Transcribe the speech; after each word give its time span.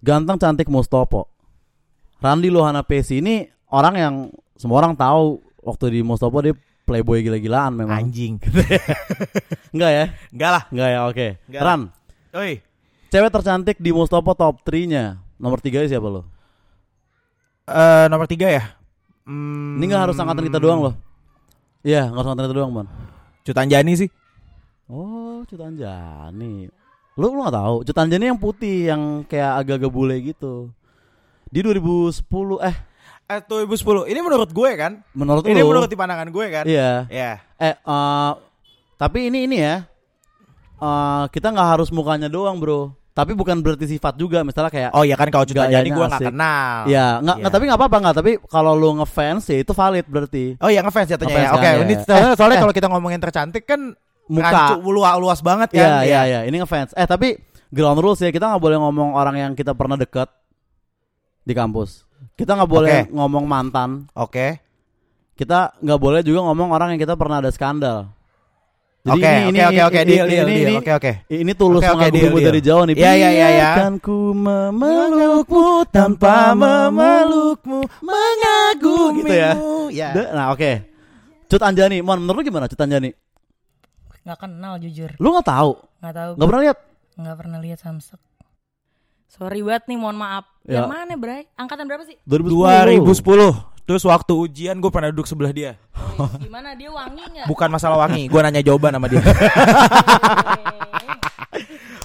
Ganteng 0.00 0.40
cantik 0.40 0.68
Mustopo. 0.68 1.28
Randi 2.20 2.52
Lohana 2.52 2.84
Pesi 2.84 3.20
ini 3.20 3.48
orang 3.72 3.94
yang 3.96 4.14
semua 4.56 4.80
orang 4.84 4.92
tahu 4.92 5.40
waktu 5.64 5.96
di 5.96 6.00
Mustopo 6.04 6.40
dia 6.40 6.52
playboy 6.84 7.20
gila-gilaan 7.20 7.72
memang. 7.76 7.96
Anjing. 8.00 8.36
Enggak 9.74 9.90
ya? 9.92 10.04
Enggak 10.32 10.50
lah. 10.50 10.62
Enggak 10.72 10.88
ya, 10.88 11.00
oke. 11.08 11.26
Enggak. 11.48 11.62
Ran, 11.62 11.80
Oi. 12.36 12.52
cewek 13.08 13.30
tercantik 13.32 13.76
di 13.78 13.90
Mustopo 13.92 14.32
top 14.34 14.60
3-nya. 14.64 15.20
Nomor 15.40 15.60
3 15.60 15.88
siapa 15.88 16.08
lo? 16.08 16.28
Eh 17.70 18.06
nomor 18.10 18.26
tiga 18.26 18.50
ya. 18.50 18.64
Hmm, 19.22 19.78
Ini 19.78 19.84
nggak 19.86 20.02
harus 20.10 20.18
angkatan 20.18 20.42
kita 20.42 20.58
doang 20.58 20.80
loh. 20.90 20.94
Iya, 21.86 22.10
nggak 22.10 22.18
harus 22.18 22.28
angkatan 22.34 22.46
kita 22.50 22.56
doang, 22.58 22.70
Mon. 22.74 22.86
Cutanjani 23.46 23.92
sih. 23.94 24.08
Oh, 24.90 25.46
Cutanjani. 25.46 26.66
Lu 27.18 27.34
lu 27.34 27.42
gak 27.42 27.56
tahu? 27.56 27.76
Cutanjani 27.86 28.24
yang 28.30 28.38
putih 28.40 28.92
yang 28.92 29.26
kayak 29.26 29.64
agak-agak 29.64 29.90
bule 29.90 30.16
gitu. 30.22 30.70
Di 31.50 31.60
2010 31.62 32.22
eh 32.62 32.76
Eh 33.30 33.38
2010. 33.46 34.10
Ini 34.10 34.20
menurut 34.26 34.50
gue 34.50 34.70
kan. 34.74 34.92
menurut 35.14 35.46
Ini 35.46 35.62
lu 35.62 35.70
menurut 35.70 35.86
di 35.86 35.94
pandangan 35.94 36.26
gue 36.34 36.46
kan. 36.50 36.64
Iya. 36.66 37.06
Ya. 37.06 37.32
Eh 37.62 37.74
eh, 37.78 38.30
tapi 38.98 39.30
ini 39.30 39.46
ini 39.46 39.56
ya. 39.62 39.86
eh 40.80 41.24
kita 41.30 41.54
nggak 41.54 41.68
harus 41.78 41.94
mukanya 41.94 42.26
doang, 42.26 42.58
Bro. 42.58 42.98
Tapi 43.14 43.34
bukan 43.38 43.62
berarti 43.62 43.86
sifat 43.86 44.18
juga. 44.18 44.42
Misalnya 44.42 44.70
kayak 44.74 44.90
Oh 44.98 45.06
ya 45.06 45.14
kan 45.14 45.30
kalau 45.30 45.46
Cutanjani 45.46 45.90
Gayanya 45.90 45.94
gue 45.94 46.06
nggak 46.10 46.22
kenal. 46.30 46.74
Ya, 46.90 47.06
nggak 47.22 47.36
Iya. 47.38 47.42
nggak, 47.46 47.52
tapi 47.54 47.64
nggak 47.70 47.78
apa-apa 47.78 47.96
nggak. 48.02 48.16
Tapi 48.18 48.30
kalau 48.50 48.72
lu 48.74 48.90
ngefans 48.98 49.42
ya 49.46 49.58
itu 49.62 49.72
valid 49.74 50.06
berarti. 50.10 50.44
Oh 50.58 50.70
ya 50.70 50.80
ngefans 50.82 51.08
Ngefans 51.14 51.30
ya. 51.30 51.54
Oke, 51.54 51.62
kan, 51.62 51.74
ini 51.86 51.94
ya. 51.94 52.02
soalnya, 52.02 52.34
soalnya 52.34 52.56
eh. 52.58 52.62
kalau 52.66 52.74
kita 52.74 52.86
ngomongin 52.90 53.20
tercantik 53.22 53.62
kan 53.62 53.94
Muka. 54.30 54.78
luas, 54.78 55.14
luas 55.18 55.40
banget 55.42 55.74
kan. 55.74 55.82
Iya, 55.82 55.94
iya, 56.06 56.20
iya. 56.22 56.40
Ini 56.46 56.62
ngefans. 56.62 56.94
Eh, 56.94 57.02
tapi 57.02 57.34
ground 57.66 57.98
rules 57.98 58.22
ya 58.22 58.30
kita 58.30 58.46
nggak 58.46 58.62
boleh 58.62 58.78
ngomong 58.78 59.18
orang 59.18 59.36
yang 59.36 59.52
kita 59.58 59.74
pernah 59.74 59.98
dekat 59.98 60.30
di 61.42 61.50
kampus. 61.50 62.06
Kita 62.38 62.54
nggak 62.54 62.70
boleh 62.70 62.98
Oke. 63.04 63.10
ngomong 63.10 63.44
mantan. 63.44 64.06
Oke. 64.14 64.62
Kita 65.34 65.74
nggak 65.82 65.98
boleh 65.98 66.20
juga 66.22 66.46
ngomong 66.46 66.70
orang 66.70 66.94
yang 66.94 67.00
kita 67.02 67.18
pernah 67.18 67.42
ada 67.42 67.50
skandal. 67.50 68.06
Jadi 69.00 69.16
Oke, 69.16 69.30
ini- 69.32 69.64
oke, 69.64 69.64
oke, 69.64 69.80
oke, 69.88 70.00
ini- 70.04 70.10
deal, 70.12 70.26
ini- 70.28 70.36
deal, 70.36 70.46
deal. 70.52 70.80
Oke, 70.84 70.92
oke. 70.92 71.12
Ini 71.32 71.52
tulus 71.56 71.80
oke, 71.80 71.88
mengagumi 71.96 72.20
deal, 72.20 72.32
deal. 72.36 72.48
dari 72.52 72.60
jauh 72.60 72.82
nih. 72.84 72.94
Iya, 73.00 73.12
iya, 73.16 73.16
iya, 73.16 73.30
iya. 73.32 73.48
Biarkan 73.80 73.94
ku 73.96 74.16
memelukmu 74.36 75.88
tanpa 75.88 76.52
memelukmu 76.52 77.80
mengagumi. 78.04 79.24
Gitu 79.24 79.34
ya. 79.34 79.50
Ya. 79.88 80.08
Nah, 80.36 80.52
oke. 80.52 80.84
Cut 81.48 81.64
Anjani, 81.64 82.04
Mon, 82.04 82.20
menurut 82.20 82.44
lu 82.44 82.52
gimana 82.52 82.68
Cut 82.68 82.78
Anjani? 82.78 83.10
Nggak 84.30 84.46
kenal 84.46 84.78
jujur. 84.78 85.10
Lu 85.18 85.34
nggak 85.34 85.42
tahu? 85.50 85.74
Nggak 85.98 86.14
tahu. 86.14 86.32
Nggak 86.38 86.48
pernah 86.54 86.62
lihat? 86.62 86.78
Nggak 87.18 87.36
pernah 87.42 87.58
lihat 87.58 87.78
Samsek. 87.82 88.20
Sorry 89.26 89.58
banget 89.58 89.90
nih, 89.90 89.98
mohon 89.98 90.14
maaf. 90.22 90.46
Ya. 90.62 90.78
Yang 90.78 90.86
mana, 90.86 91.18
Bray? 91.18 91.50
Angkatan 91.58 91.90
berapa 91.90 92.06
sih? 92.06 92.14
2010. 92.30 93.10
2010. 93.10 93.90
Terus 93.90 94.06
waktu 94.06 94.30
ujian 94.38 94.78
gue 94.78 94.86
pernah 94.86 95.10
duduk 95.10 95.26
sebelah 95.26 95.50
dia. 95.50 95.74
Oh, 96.14 96.30
gimana 96.38 96.78
dia 96.78 96.94
wangi 96.94 97.26
nggak? 97.26 97.50
Bukan 97.50 97.74
masalah 97.74 98.06
wangi, 98.06 98.30
gue 98.30 98.38
nanya 98.38 98.62
jawaban 98.62 98.94
sama 98.94 99.10
dia. 99.10 99.18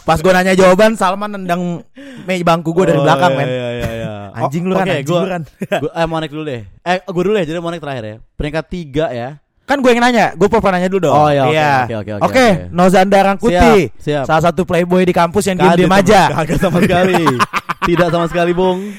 Pas 0.09 0.17
gue 0.17 0.33
nanya 0.33 0.57
jawaban, 0.57 0.97
Salman 0.97 1.29
nendang 1.29 1.85
meja 2.25 2.41
bangku 2.41 2.73
gue 2.73 2.89
dari 2.89 2.97
Oh, 2.97 3.05
belakang, 3.05 3.37
iya, 3.37 3.37
men. 3.37 3.45
Iya, 3.45 3.69
iya, 3.69 3.89
iya. 4.01 4.13
Anjing 4.41 4.65
lu 4.65 4.73
kan, 4.73 4.89
oke, 4.89 4.97
anjing 4.97 5.13
gua, 5.13 5.21
lu 5.21 5.29
kan. 5.29 5.43
gua, 5.77 5.91
eh, 6.01 6.07
Monek 6.09 6.29
dulu 6.33 6.43
deh. 6.49 6.61
Eh, 6.81 6.97
gue 7.05 7.23
dulu 7.29 7.37
ya, 7.37 7.45
jadi 7.45 7.61
Monek 7.61 7.81
terakhir 7.85 8.03
ya. 8.09 8.17
Peringkat 8.33 8.65
tiga 8.65 9.13
ya. 9.13 9.29
Kan 9.65 9.81
gue 9.81 9.97
yang 9.97 10.05
nanya, 10.05 10.37
gue 10.37 10.45
pernah 10.45 10.77
nanya 10.77 10.89
dulu 10.93 11.09
dong. 11.09 11.15
Oh, 11.17 11.29
iya, 11.33 11.41
oke, 11.49 11.57
oke, 11.57 11.57
oke, 11.57 11.95
oke, 11.97 12.11
Oke, 12.29 12.45
oke. 12.45 12.47
Nozanda 12.69 13.19
Rangkuti. 13.25 13.89
Siap, 13.89 13.97
siap. 13.97 14.23
Salah 14.29 14.43
satu 14.45 14.61
playboy 14.61 15.01
di 15.01 15.13
kampus 15.13 15.49
yang 15.49 15.57
diem-diem 15.57 15.89
aja. 15.89 16.29
Kagak 16.29 16.61
sama 16.61 16.77
sekali. 16.85 17.25
Tidak 17.89 18.07
sama 18.13 18.25
sekali, 18.29 18.51
Bung. 18.53 18.93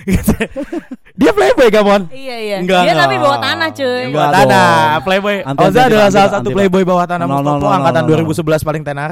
Dia 1.20 1.30
playboy 1.32 1.70
gak, 1.70 1.84
Mon? 1.86 2.02
Iya, 2.12 2.36
iya. 2.36 2.56
Enggak, 2.60 2.82
dia 2.84 2.92
tapi 2.92 3.16
enggak. 3.16 3.24
bawah 3.24 3.38
tanah, 3.40 3.68
cuy. 3.72 4.02
Enggak. 4.04 4.20
Bawah 4.20 4.28
dong. 4.28 4.50
tanah, 4.52 5.00
playboy. 5.00 5.36
Anti, 5.40 5.62
Oza 5.64 5.66
anti, 5.66 5.80
adalah 5.80 6.04
anti, 6.04 6.12
salah 6.12 6.26
anti, 6.26 6.36
satu 6.36 6.48
anti, 6.50 6.56
playboy 6.60 6.82
bawah 6.84 7.06
tanah 7.08 7.24
No, 7.24 7.36
no, 7.40 7.40
no, 7.40 7.52
no, 7.56 7.68
angkatan 7.72 8.02
no, 8.04 8.12
no. 8.12 8.24
2011 8.36 8.68
paling 8.68 8.82
tenar. 8.84 9.10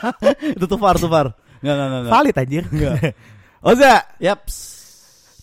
Itu 0.56 0.64
tuh 0.64 0.78
far, 0.80 0.96
tuh 0.96 1.10
far. 1.12 1.26
Enggak, 1.60 1.74
enggak, 1.76 1.84
enggak. 1.84 2.00
enggak. 2.00 2.12
Valid 2.16 2.34
anjir. 2.40 2.64
Oza, 3.60 3.92
Yaps. 4.24 4.56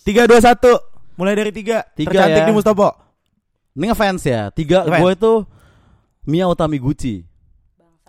3 0.09 0.25
2 0.25 0.41
1. 0.41 1.21
Mulai 1.21 1.33
dari 1.37 1.51
3. 1.53 1.93
Tiga 1.93 2.09
Tercantik 2.09 2.41
ya. 2.41 2.47
di 2.49 2.53
Mustopo. 2.57 2.87
Ini 3.71 3.85
ngefans 3.87 4.21
ya. 4.21 4.41
Tiga, 4.49 4.83
Ngefans. 4.83 4.99
gue 4.99 5.11
itu 5.13 5.33
Mia 6.23 6.45
Utami 6.45 6.77
Gucci. 6.77 7.23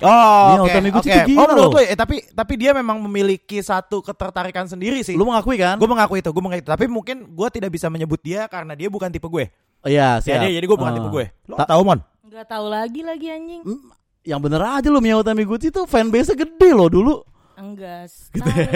Oh, 0.03 0.59
oke. 0.59 0.67
Utami 0.67 0.91
Gucci 0.91 1.07
oke. 1.07 1.15
tuh 1.15 1.29
gila 1.29 1.39
Oh, 1.39 1.47
menurut 1.47 1.71
loh. 1.71 1.79
lu, 1.79 1.85
eh, 1.85 1.95
tapi 1.95 2.17
tapi 2.29 2.55
dia 2.57 2.73
memang 2.73 2.99
memiliki 2.99 3.63
satu 3.63 4.03
ketertarikan 4.03 4.67
sendiri 4.67 4.99
sih. 5.01 5.15
Lu 5.15 5.23
mengakui 5.23 5.55
kan? 5.55 5.79
Gue 5.79 5.87
mengakui 5.87 6.19
itu, 6.19 6.29
gue 6.29 6.43
mengakui 6.43 6.61
itu. 6.61 6.71
Tapi 6.71 6.87
mungkin 6.87 7.17
gue 7.29 7.49
tidak 7.49 7.71
bisa 7.71 7.87
menyebut 7.87 8.19
dia 8.19 8.45
karena 8.47 8.75
dia 8.75 8.91
bukan 8.91 9.07
tipe 9.09 9.25
gue. 9.25 9.47
Oh, 9.79 9.87
Iya, 9.87 10.19
Ya, 10.19 10.23
siap. 10.23 10.43
dia, 10.43 10.51
jadi 10.53 10.65
gue 10.65 10.75
bukan 10.75 10.91
Ah. 10.91 10.99
tipe 10.99 11.09
gue. 11.09 11.27
Lo 11.47 11.55
Ta- 11.57 11.71
tahu 11.71 11.83
mon? 11.85 11.99
Nggak 12.23 12.47
tahu 12.49 12.67
lagi 12.67 13.01
lagi 13.03 13.27
anjing. 13.29 13.63
Hmm, 13.63 13.91
Yang 14.23 14.41
bener 14.41 14.63
aja 14.65 14.87
lu 14.87 14.99
Mia 14.99 15.15
Utami 15.15 15.43
Gucci 15.43 15.69
tuh 15.69 15.83
fanbase 15.85 16.33
gede 16.33 16.71
loh 16.71 16.87
dulu. 16.87 17.15
Enggak. 17.55 18.07
Gitu 18.31 18.49
ya. 18.49 18.71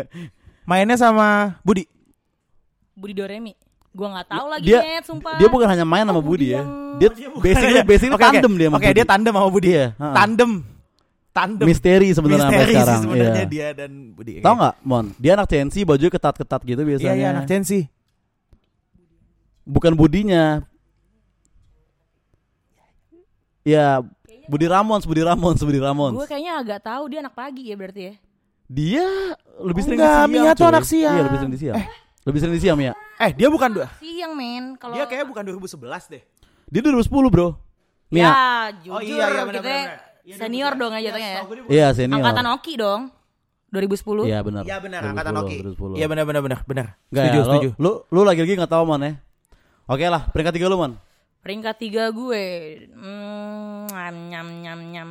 Mainnya 0.68 0.94
sama 0.94 1.56
Budi. 1.60 1.84
Budi 2.92 3.12
Doremi. 3.12 3.52
Gua 3.92 4.08
nggak 4.08 4.26
tahu 4.26 4.46
lagi 4.48 4.66
Dia- 4.66 4.80
net, 4.80 5.04
sumpah. 5.04 5.36
Dia 5.36 5.48
bukan 5.48 5.68
hanya 5.68 5.84
main 5.84 6.02
sama 6.02 6.16
Oh, 6.16 6.24
Budi 6.24 6.48
Budi 6.48 6.56
ya. 6.56 6.64
yang- 6.64 6.96
Dia 6.96 7.08
basically 7.38 7.80
basically 7.84 8.16
oke. 8.16 8.24
tandem 8.24 8.52
dia 8.56 8.66
sama 8.68 8.76
Oke, 8.76 8.86
Budi. 8.88 8.96
dia 8.96 9.06
tandem 9.06 9.32
sama 9.32 9.48
Budi. 9.48 9.68
Iya, 9.68 9.86
ha. 9.94 10.06
Tandem. 10.14 10.50
Tandem. 11.32 11.64
Misteri 11.64 12.08
sebenarnya 12.12 12.40
sampai 12.42 12.56
Misteri 12.58 12.74
sekarang. 12.74 13.00
sebenarnya 13.02 13.32
Iya. 13.34 13.48
dia 13.48 13.66
dan 13.72 13.90
Budi. 14.12 14.32
Tahu 14.40 14.54
nggak, 14.54 14.74
Mon? 14.82 15.06
Dia 15.16 15.32
anak 15.32 15.46
CNC, 15.46 15.76
baju 15.82 16.06
ketat-ketat 16.06 16.60
gitu 16.62 16.76
Iya, 16.78 16.88
biasanya. 16.88 17.14
iya 17.14 17.26
anak 17.32 17.44
Chensi. 17.46 17.80
Bukan 19.62 19.92
Budinya. 19.92 20.60
Ya, 23.62 24.02
Budi 24.44 24.66
Ramons, 24.66 25.06
Budi 25.06 25.22
Ramons, 25.22 25.60
Budi 25.60 25.78
Ramons. 25.78 26.12
Gue 26.14 26.26
kayaknya 26.26 26.58
agak 26.58 26.80
tahu 26.82 27.06
dia 27.06 27.22
anak 27.22 27.32
pagi 27.32 27.70
ya 27.70 27.76
berarti 27.78 28.02
ya. 28.02 28.14
Dia 28.66 29.06
lebih 29.58 29.80
Oh, 29.80 29.86
sering 29.86 29.98
enggak, 30.00 30.10
di 30.10 30.18
siang. 30.18 30.42
Mia 30.42 30.52
tuh 30.52 30.66
anak 30.66 30.84
siang. 30.84 31.14
Iya, 31.14 31.22
lebih 31.22 31.38
sering 31.38 31.52
di 31.52 31.60
siang. 31.60 31.76
Lebih 32.22 32.38
sering 32.38 32.54
di 32.54 32.62
siang, 32.62 32.78
Mia. 32.78 32.94
Eh, 33.18 33.30
dia 33.32 33.48
bukan 33.48 33.70
dua. 33.72 33.86
Siang 33.98 34.32
men. 34.32 34.78
Kalau 34.78 34.94
Dia 34.94 35.04
kayaknya 35.04 35.26
bukan 35.26 35.42
2011 35.44 36.06
deh. 36.06 36.22
Dia 36.66 36.80
2010, 36.80 37.28
Bro. 37.28 37.48
Mia. 38.08 38.22
Ya, 38.22 38.32
jujur 38.78 38.92
Oh, 38.92 39.00
iya, 39.00 39.26
iya, 39.26 39.42
benar, 39.42 39.58
kita. 39.58 39.70
Iya, 40.22 40.34
senior 40.38 40.72
2011. 40.72 40.78
dong 40.78 40.92
aja 40.92 41.02
jatuhnya 41.02 41.26
ya. 41.26 41.42
bukan- 41.42 41.66
Iya, 41.68 41.86
senior. 41.92 42.16
Angkatan 42.16 42.46
Oki 42.52 42.72
dong. 42.76 43.02
2010. 43.68 44.22
Iya, 44.22 44.38
benar. 44.40 44.62
Iya 44.62 44.76
benar, 44.78 45.00
2010, 45.00 45.10
angkatan 45.10 45.34
Oki. 45.34 45.56
2010. 45.56 45.94
Iya 45.96 46.06
benar 46.06 46.24
benar 46.24 46.42
benar 46.42 46.58
benar. 46.62 46.86
Enggak 47.08 47.22
Setuju, 47.24 47.34
ya, 47.34 47.44
setuju. 47.44 47.68
Lu, 47.74 47.90
lu, 47.90 47.90
lu 48.12 48.20
lagi-lagi 48.22 48.52
gak 48.54 48.70
tahu, 48.70 48.84
Mon 48.84 49.00
ya. 49.00 49.12
Oke 49.84 50.04
lah, 50.06 50.22
peringkat 50.30 50.54
tiga 50.54 50.66
lu, 50.68 50.76
Mon. 50.76 50.92
Peringkat 51.42 51.74
tiga 51.76 52.04
gue. 52.08 52.44
Hmm, 52.94 53.90
nyam 53.90 54.16
nyam 54.30 54.48
nyam 54.62 54.80
nyam. 54.86 55.10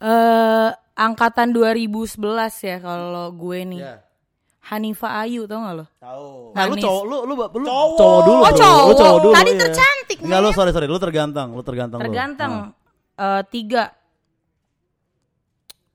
Eh, 0.00 0.70
angkatan 0.96 1.52
2011 1.52 2.18
ya 2.58 2.80
kalau 2.80 3.30
gue 3.30 3.58
nih. 3.62 3.82
Iya. 3.84 3.94
Hanifa 4.70 5.08
Ayu 5.18 5.44
tau 5.44 5.58
gak 5.60 5.74
lo? 5.74 5.84
Tahu. 5.98 6.54
Nah, 6.54 6.64
lu 6.64 6.74
cowok, 6.76 7.02
lu 7.02 7.16
lu, 7.20 7.34
lu 7.34 7.66
Cowok. 7.66 7.96
cowok 7.98 8.20
dulu. 8.22 8.38
Oh. 8.38 8.46
Lu 8.46 8.54
cowok. 8.54 8.94
cowok 8.94 9.18
dulu. 9.20 9.34
Tadi 9.34 9.50
iya. 9.50 9.58
tercantik, 9.58 10.18
Enggak, 10.22 10.38
lu 10.38 10.48
sorry 10.54 10.70
sorry, 10.70 10.86
lu 10.86 10.98
tergantang, 10.98 11.48
lu 11.50 11.62
tergantang. 11.62 11.98
lu. 11.98 12.04
Tergantang. 12.06 12.52
Ah. 13.14 13.38
Eh, 13.38 13.42
tiga. 13.50 13.90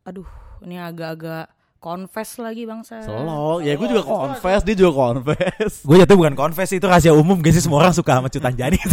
Aduh, 0.03 0.27
ini 0.61 0.75
agak-agak 0.75 1.49
confess 1.79 2.35
lagi 2.35 2.65
bangsa. 2.65 2.99
Selo, 2.99 3.61
ya 3.61 3.73
gue 3.73 3.87
juga 3.87 4.03
confess, 4.03 4.61
dia 4.61 4.75
juga 4.75 4.91
confess. 4.93 5.81
Gue 5.81 5.97
jatuh 5.97 6.17
bukan 6.17 6.33
confess 6.33 6.69
itu 6.71 6.83
rahasia 6.83 7.13
umum 7.13 7.37
guys 7.37 7.53
sih 7.53 7.63
semua 7.63 7.79
orang 7.79 7.93
suka 7.93 8.17
sama 8.17 8.27
Cutanjani. 8.27 8.77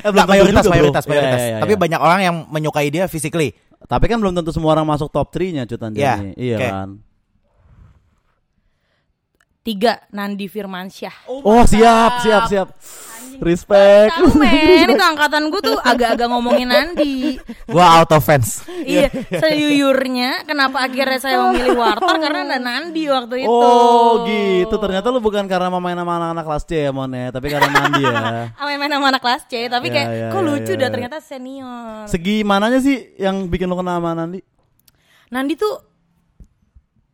Eh, 0.00 0.08
Enggak 0.08 0.24
tentu 0.24 0.32
mayoritas 0.32 0.64
juga, 0.64 0.68
bro. 0.68 0.74
mayoritas 0.74 1.02
Iya, 1.02 1.10
mayoritas. 1.12 1.38
iya, 1.38 1.48
iya, 1.48 1.58
Tapi 1.60 1.72
iya. 1.72 1.80
banyak 1.80 2.00
orang 2.00 2.20
yang 2.20 2.36
menyukai 2.48 2.88
dia 2.88 3.04
physically. 3.06 3.52
Tapi 3.80 4.04
kan 4.06 4.18
belum 4.18 4.34
tentu 4.34 4.50
semua 4.50 4.72
orang 4.72 4.84
masuk 4.84 5.08
top 5.08 5.28
3-nya 5.30 5.64
Cutan 5.64 5.92
Iya, 5.92 6.16
Jani. 6.16 6.30
Iya 6.34 6.56
oke. 6.56 6.66
kan. 6.66 6.88
Tiga, 9.70 10.02
Nandi 10.10 10.50
Firmansyah. 10.50 11.30
Oh, 11.30 11.62
siap, 11.62 12.26
siap, 12.26 12.42
siap. 12.50 12.68
Respect. 13.38 14.18
Tahu 14.18 14.34
men, 14.34 14.90
itu 14.98 14.98
angkatan 14.98 15.46
gue 15.46 15.62
tuh 15.62 15.78
agak-agak 15.78 16.26
ngomongin 16.26 16.74
Nandi. 16.74 17.38
Gua 17.70 18.02
out 18.02 18.10
of 18.10 18.26
fans. 18.26 18.66
iya, 18.82 19.06
sejujurnya 19.40 20.42
kenapa 20.42 20.82
akhirnya 20.82 21.22
saya 21.22 21.38
memilih 21.46 21.78
Wartar 21.78 22.18
karena 22.18 22.50
ada 22.50 22.58
Nandi 22.58 23.06
waktu 23.06 23.46
itu. 23.46 23.62
Oh, 23.62 24.26
gitu. 24.26 24.74
Ternyata 24.74 25.06
lu 25.14 25.22
bukan 25.22 25.46
karena 25.46 25.70
main 25.70 25.94
sama 25.94 26.18
anak-anak 26.18 26.44
kelas 26.50 26.64
C 26.66 26.72
ya, 26.74 26.90
Mon 26.90 27.14
ya, 27.14 27.30
tapi 27.30 27.46
karena 27.46 27.70
Nandi 27.70 28.02
ya. 28.02 28.20
Main 28.66 28.90
sama 28.90 29.06
anak 29.14 29.22
kelas 29.22 29.42
C, 29.46 29.52
tapi 29.70 29.86
Iya, 29.86 29.94
kayak 29.94 30.08
iya, 30.10 30.26
kok 30.34 30.40
iya, 30.42 30.48
lucu 30.50 30.72
iya, 30.74 30.82
dah 30.82 30.88
ternyata 30.90 31.18
senior. 31.22 32.10
Segi 32.10 32.42
mananya 32.42 32.82
sih 32.82 33.14
yang 33.22 33.46
bikin 33.46 33.70
lu 33.70 33.78
kenal 33.78 34.02
sama 34.02 34.18
Nandi? 34.18 34.42
Nandi 35.30 35.54
tuh 35.54 35.89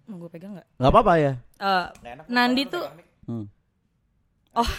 mau 0.06 0.16
gue 0.18 0.30
pegang 0.30 0.52
nggak? 0.52 0.66
Gak 0.76 0.88
apa-apa 0.88 1.12
ya. 1.16 1.32
Eh, 1.56 1.84
Nandi 2.26 2.62
tuh 2.64 2.84
Hmm. 3.24 3.46
oh. 4.52 4.70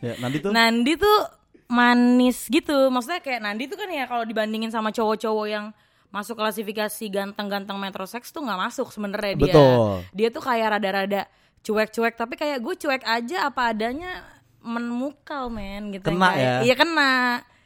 Ya, 0.00 0.14
Nandi 0.18 0.38
tuh 0.40 0.50
Nandi 0.50 0.92
tuh 0.96 1.18
manis 1.66 2.46
gitu. 2.46 2.74
Maksudnya 2.88 3.20
kayak 3.20 3.40
Nandi 3.40 3.64
tuh 3.64 3.76
kan 3.76 3.88
ya 3.88 4.04
kalau 4.04 4.22
dibandingin 4.22 4.68
sama 4.68 4.90
cowok-cowok 4.90 5.46
yang 5.46 5.70
masuk 6.08 6.34
klasifikasi 6.34 7.04
ganteng-ganteng 7.08 7.76
metrosex 7.76 8.30
tuh 8.30 8.40
nggak 8.40 8.60
masuk 8.60 8.88
sebenarnya 8.88 9.34
dia. 9.34 9.44
Betul. 9.44 9.90
Dia 10.12 10.28
tuh 10.30 10.40
kayak 10.40 10.68
rada-rada 10.72 11.22
cuek-cuek 11.60 12.14
tapi 12.14 12.34
kayak 12.34 12.58
gue 12.58 12.74
cuek 12.76 13.02
aja 13.02 13.36
apa 13.44 13.70
adanya 13.70 14.22
menmukau 14.60 15.46
men 15.46 15.90
gitu 15.92 16.06
Kena 16.08 16.28
Kayak- 16.28 16.42
ya? 16.42 16.58
iya 16.62 16.74
kena 16.74 17.12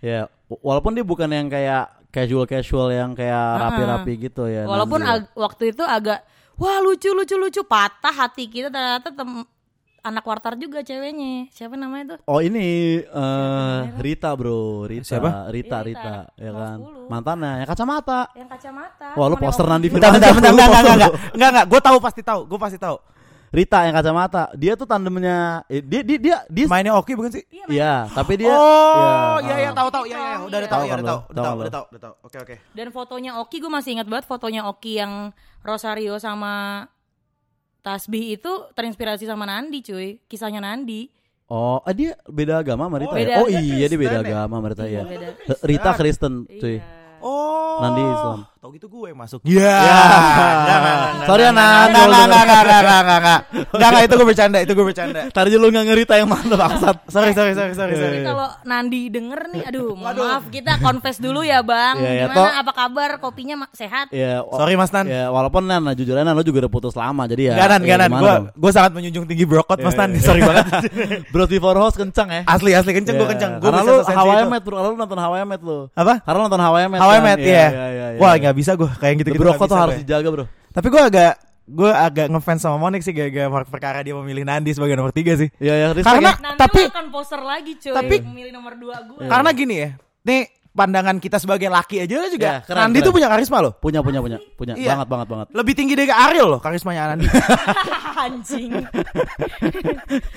Ya, 0.00 0.20
walaupun 0.49 0.93
dia 0.93 1.00
bukan 1.02 1.29
yang 1.29 1.47
kayak 1.47 1.93
casual 2.08 2.44
casual 2.44 2.88
yang 2.91 3.12
kayak 3.12 3.37
rapi-rapi 3.58 4.12
gitu 4.19 4.49
ya. 4.49 4.64
walaupun 4.64 4.99
ya. 4.99 5.12
ag- 5.14 5.32
waktu 5.35 5.70
itu 5.70 5.81
agak 5.82 6.25
wah 6.61 6.79
lucu 6.85 7.11
lucu 7.11 7.35
lucu. 7.35 7.62
Patah 7.65 8.12
hati 8.12 8.45
kita. 8.47 8.69
Ternyata 8.69 9.09
tem- 9.11 9.49
anak 10.01 10.25
wartar 10.25 10.57
juga 10.57 10.81
ceweknya. 10.81 11.49
Siapa 11.53 11.77
namanya 11.77 12.17
tuh? 12.17 12.19
Oh 12.25 12.41
ini 12.41 13.01
eh 13.05 13.81
Rita 14.01 14.33
bro, 14.33 14.89
Rita, 14.89 15.05
Siapa? 15.05 15.53
Rita, 15.53 15.85
Rita, 15.85 15.85
Rita, 15.85 16.15
ya 16.41 16.51
kelas 16.51 16.57
kan, 16.57 16.79
10. 16.81 17.12
mantannya, 17.12 17.53
yang 17.61 17.69
kacamata. 17.69 18.21
yang 18.33 18.49
kacamata. 18.49 19.09
Wah 19.17 19.27
lu 19.29 19.37
poster 19.37 19.67
Nandi 19.69 19.93
juga. 19.93 20.09
Bentar, 20.09 20.11
bentar, 20.17 20.33
bentar, 20.33 20.51
enggak, 20.57 20.69
enggak, 20.69 20.81
enggak, 20.81 21.12
enggak, 21.37 21.51
enggak, 21.53 21.67
gue 21.69 21.81
tahu 21.85 21.99
pasti 22.01 22.23
tahu, 22.25 22.41
gue 22.49 22.59
pasti 22.59 22.79
tahu. 22.81 22.97
Rita 23.51 23.83
yang 23.83 23.99
kacamata, 23.99 24.43
dia 24.55 24.79
tuh 24.79 24.87
tandemnya, 24.87 25.67
eh, 25.67 25.83
dia 25.83 26.07
dia 26.07 26.19
dia, 26.23 26.37
dia 26.47 26.65
Mainnya 26.71 26.95
Oki 26.95 27.19
bukan 27.19 27.35
sih? 27.35 27.43
Iya, 27.51 27.67
Iya, 27.67 27.95
tapi 28.15 28.39
dia 28.39 28.47
oh, 28.55 29.43
ya, 29.43 29.51
iya, 29.51 29.55
iya, 29.67 29.71
ah. 29.71 29.75
tahu, 29.75 29.89
tahu, 29.91 30.05
iya, 30.07 30.19
iya, 30.23 30.37
udah, 30.39 30.59
udah 30.62 30.71
tahu, 30.71 30.71
Tahu 30.71 30.87
ya, 30.87 30.91
kan 30.95 30.99
udah 31.03 31.11
tahu, 31.11 31.19
udah 31.19 31.35
Tahu 31.35 31.43
tahu, 31.43 31.51
kan 31.51 31.59
udah 31.59 31.73
tahu, 31.75 31.85
udah 31.91 32.01
tahu. 32.01 32.15
Oke, 32.23 32.37
oke. 32.47 32.55
Dan 32.79 32.87
fotonya 32.95 33.33
Oki 33.43 33.57
gue 33.59 33.69
masih 33.69 33.91
ingat 33.99 34.07
banget 34.07 34.25
fotonya 34.31 34.62
Oki 34.71 35.03
yang 35.03 35.35
Rosario 35.61 36.17
sama 36.19 36.87
Tasbih 37.81 38.37
itu 38.37 38.53
terinspirasi 38.77 39.25
sama 39.25 39.49
Nandi 39.49 39.81
cuy 39.81 40.21
Kisahnya 40.29 40.61
Nandi 40.61 41.09
Oh, 41.51 41.83
ah, 41.83 41.91
dia 41.91 42.15
beda 42.31 42.62
agama 42.62 42.87
sama 42.87 43.03
Rita 43.03 43.11
Oh, 43.11 43.19
ya? 43.19 43.27
beda 43.27 43.35
Oh 43.43 43.49
iya 43.51 43.87
dia 43.91 43.99
beda 43.99 44.23
Kristen 44.23 44.31
ya? 44.31 44.39
agama 44.39 44.55
sama 44.62 44.67
Rita 44.71 44.85
ya. 44.87 45.03
beda. 45.03 45.29
Rita 45.67 45.91
Kristen, 45.99 46.35
cuy. 46.47 46.79
Iya. 46.79 46.83
Oh. 47.19 47.83
Nandi 47.83 48.03
Islam. 48.07 48.39
Tahu 48.61 48.77
gitu 48.77 48.93
gue 48.93 49.09
yang 49.09 49.17
masuk. 49.17 49.41
Iya. 49.41 49.73
Sorry 51.25 51.49
ya, 51.49 51.53
Nan. 51.57 51.97
Enggak, 51.97 52.05
enggak, 52.05 52.25
enggak, 52.29 53.01
enggak, 53.01 53.41
enggak, 53.73 54.03
itu 54.05 54.15
gue 54.21 54.27
bercanda, 54.29 54.59
itu 54.61 54.73
gue 54.77 54.85
bercanda. 54.85 55.21
Tadi 55.33 55.57
lu 55.57 55.73
nggak 55.73 55.87
ngerita 55.89 56.21
yang 56.21 56.29
mana 56.29 56.61
bangsat. 56.61 57.09
Sorry, 57.09 57.33
sorry, 57.33 57.57
sorry, 57.57 57.73
sorry, 57.73 57.97
sorry. 57.97 58.21
Tapi 58.21 58.29
kalau 58.29 58.53
Nandi 58.69 59.09
denger 59.09 59.41
nih, 59.49 59.62
aduh, 59.65 59.97
mohon 59.97 60.12
maaf 60.12 60.45
kita 60.53 60.77
confess 60.77 61.17
dulu 61.17 61.41
ya 61.41 61.65
bang. 61.65 62.05
Iya, 62.05 62.11
iya, 62.12 62.25
Gimana? 62.29 62.61
Apa 62.61 62.73
kabar? 62.77 63.11
Kopinya 63.17 63.57
sehat? 63.73 64.12
Ya, 64.12 64.45
wa- 64.45 64.61
Sorry 64.61 64.77
Mas 64.77 64.93
Nan. 64.93 65.09
Ya, 65.09 65.33
walaupun 65.33 65.65
Nan, 65.65 65.81
nah, 65.81 65.97
jujur 65.97 66.12
aja 66.12 66.21
Nan, 66.21 66.37
lu 66.37 66.45
juga 66.45 66.69
udah 66.69 66.73
putus 66.77 66.93
lama 66.93 67.25
jadi 67.25 67.43
ya. 67.49 67.53
Enggak, 67.57 67.69
Nan, 67.73 67.81
ya 67.81 67.85
enggak, 67.89 67.97
Nan. 67.97 68.11
gimana 68.12 68.21
Gue 68.21 68.35
gue 68.61 68.71
sangat 68.77 68.91
menjunjung 68.93 69.25
tinggi 69.25 69.49
brokot 69.49 69.81
Mas 69.81 69.97
Nan. 69.97 70.12
Sorry 70.21 70.45
banget. 70.45 70.69
Bros 71.33 71.49
before 71.49 71.81
host 71.81 71.97
kencang 71.97 72.29
ya. 72.29 72.43
Asli, 72.45 72.77
asli 72.77 72.93
kenceng 72.93 73.17
gue 73.17 73.25
Iya, 73.25 73.33
kenceng. 73.33 73.51
Gue 73.57 73.73
Karena 73.73 73.81
bisa 73.81 74.05
lu 74.05 74.05
Hawaii. 74.21 74.45
Met 74.45 74.61
bro, 74.61 74.75
karena 74.77 74.89
lu 74.93 74.99
nonton 75.01 75.17
Hawaii 75.17 75.49
Met 75.49 75.62
lu. 75.65 75.89
Apa? 75.97 76.21
Karena 76.21 76.37
lu 76.37 76.45
nonton 76.45 76.61
Hawaii 76.61 76.87
Met. 76.93 77.01
Hawaii 77.01 77.17
kan? 77.17 77.25
Met, 77.25 77.39
Iya, 77.41 77.49
iya. 77.49 77.65
iya, 77.73 77.87
iya, 77.89 78.07
Wah, 78.21 78.35
iya. 78.37 78.50
Nggak 78.50 78.56
bisa 78.56 78.75
gue 78.75 78.91
kayak 78.91 79.14
gitu 79.17 79.29
gitu. 79.31 79.41
Broko 79.41 79.62
tuh 79.64 79.79
harus 79.79 79.97
dijaga 79.97 80.29
bro. 80.29 80.44
Tapi 80.69 80.87
gue 80.88 81.02
agak 81.05 81.32
gue 81.64 81.87
agak 81.87 82.26
ngefans 82.29 82.61
sama 82.61 82.76
Monik 82.76 82.99
sih 82.99 83.11
gara-gara 83.11 83.47
perkara 83.62 84.02
dia 84.02 84.11
memilih 84.12 84.43
Nandi 84.43 84.75
sebagai 84.75 84.93
nomor 84.93 85.11
tiga 85.11 85.35
sih. 85.35 85.47
Iya 85.56 85.75
ya, 85.76 85.88
Karena- 85.97 86.35
ya. 86.35 86.58
Tapi- 86.58 86.82
lu 86.82 86.91
akan 86.91 87.06
poster 87.08 87.38
lagi 87.38 87.73
cuy. 87.76 87.94
tapi- 87.94 88.19
memilih 88.20 88.50
nomor 88.50 88.75
dua 88.75 88.99
gue. 89.00 89.23
Karena 89.25 89.50
gini 89.50 89.76
ya, 89.79 89.91
nih 90.20 90.43
pandangan 90.70 91.19
kita 91.19 91.35
sebagai 91.37 91.67
laki 91.67 91.99
aja 92.00 92.26
juga 92.26 92.47
Iya, 92.49 92.62
keren, 92.64 92.79
Nandi 92.81 92.99
keren. 92.99 93.06
tuh 93.06 93.12
punya 93.12 93.29
karisma 93.29 93.58
loh. 93.58 93.73
punya 93.76 94.02
punya 94.02 94.19
punya 94.19 94.38
punya 94.56 94.75
Iya. 94.75 94.88
banget 94.93 95.06
banget 95.08 95.26
banget. 95.29 95.47
Lebih 95.52 95.75
tinggi 95.75 95.94
dari 95.94 96.11
Ariel 96.11 96.47
loh 96.49 96.58
karismanya 96.58 97.14
Nandi. 97.14 97.26
Anjing. 98.26 98.70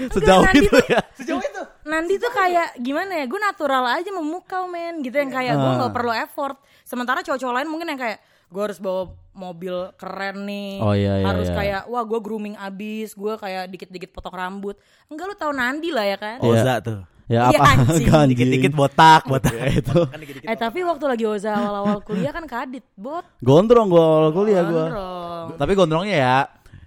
Sejauh 0.09 0.43
Nandi 0.43 0.59
itu 0.59 0.69
tuh- 0.71 0.85
ya. 0.87 1.01
Sejauh 1.13 1.41
itu. 1.41 1.61
Nandi 1.83 2.15
tuh 2.17 2.31
kayak 2.31 2.79
gimana 2.79 3.11
ya? 3.15 3.25
Gue 3.25 3.39
natural 3.39 3.83
aja 3.91 4.09
memukau 4.09 4.65
men 4.65 5.01
gitu 5.01 5.15
yang 5.15 5.29
kayak 5.29 5.53
gue 5.53 5.69
Ah. 5.69 5.77
nggak 5.81 5.93
perlu 5.93 6.13
effort. 6.15 6.57
Sementara 6.83 7.23
cowok-cowok 7.23 7.55
lain 7.59 7.67
mungkin 7.67 7.87
yang 7.91 7.99
kayak 7.99 8.19
gue 8.53 8.61
harus 8.61 8.77
bawa 8.77 9.09
mobil 9.33 9.73
keren 9.97 10.45
nih. 10.45 10.77
Oh, 10.77 10.93
iya, 10.93 11.19
iya, 11.19 11.25
harus 11.25 11.49
iya. 11.49 11.55
kayak 11.57 11.81
wah 11.89 12.03
gue 12.05 12.19
grooming 12.21 12.53
abis, 12.53 13.17
gue 13.17 13.33
kayak 13.35 13.65
dikit-dikit 13.73 14.13
potong 14.13 14.35
rambut. 14.37 14.77
Enggak 15.09 15.25
lu 15.31 15.35
tahu 15.35 15.51
Nandi 15.51 15.89
lah 15.89 16.05
ya 16.05 16.17
kan? 16.21 16.37
Iya. 16.37 16.53
Oza 16.53 16.75
tuh. 16.83 16.99
Ya 17.23 17.49
Iya, 17.49 17.57
apa. 17.57 17.87
Anjing. 17.87 18.29
Dikit-dikit 18.35 18.73
botak, 18.75 19.23
botak. 19.25 19.55
Ya, 19.55 19.65
itu. 19.79 19.99
Eh 20.43 20.57
tapi 20.59 20.83
waktu 20.83 21.05
lagi 21.07 21.25
Oza 21.25 21.55
awal-awal 21.55 22.03
kuliah 22.03 22.29
kan 22.29 22.45
kadit 22.45 22.83
bot. 22.93 23.25
Gondrong 23.39 23.87
gua 23.89 24.03
awal 24.03 24.31
kuliah 24.35 24.61
gua. 24.67 24.85
Gondrong. 24.91 25.47
Tapi 25.57 25.71
gondrongnya 25.73 26.17
ya 26.19 26.37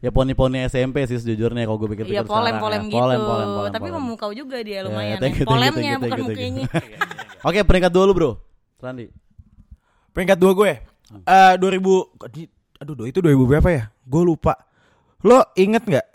ya 0.04 0.12
poni-poni 0.12 0.68
SMP 0.68 1.08
sih 1.08 1.18
sejujurnya 1.18 1.64
kalau 1.64 1.80
gue 1.80 1.88
pikir-pikir 1.96 2.14
Iya 2.14 2.22
sekarang 2.22 2.60
polem-polem 2.60 2.82
ya. 2.84 2.88
gitu. 2.92 3.00
Polem, 3.00 3.20
polem, 3.24 3.48
polem, 3.48 3.72
tapi 3.72 3.88
polem. 3.90 3.96
memukau 3.98 4.30
juga 4.36 4.60
dia 4.60 4.84
Ya, 4.84 4.86
lumayan. 4.86 5.16
thank 5.18 5.34
ya. 5.34 5.42
you, 5.42 5.46
thank 5.48 5.50
you, 5.50 5.50
Polemnya 5.50 5.74
thank 5.74 5.88
you, 5.88 5.96
bukan 6.04 6.18
thank 6.20 6.28
you, 6.28 6.36
thank 6.36 6.56
you. 6.60 6.64
mukanya. 6.68 6.98
Oke, 7.48 7.58
peringkat 7.64 7.90
dua 7.90 8.04
lu, 8.04 8.12
Bro. 8.14 8.30
Randi. 8.78 9.25
Peringkat 10.16 10.38
dua 10.38 10.52
gue. 10.52 10.72
Eh 11.22 11.54
2000 11.54 12.08
di- 12.26 12.48
aduh 12.76 12.94
do- 12.94 13.04
itu 13.04 13.20
2000 13.20 13.44
berapa 13.46 13.68
ya? 13.68 13.84
Gue 14.02 14.22
lupa. 14.24 14.56
Lo 15.20 15.44
inget 15.54 15.84
nggak 15.84 16.06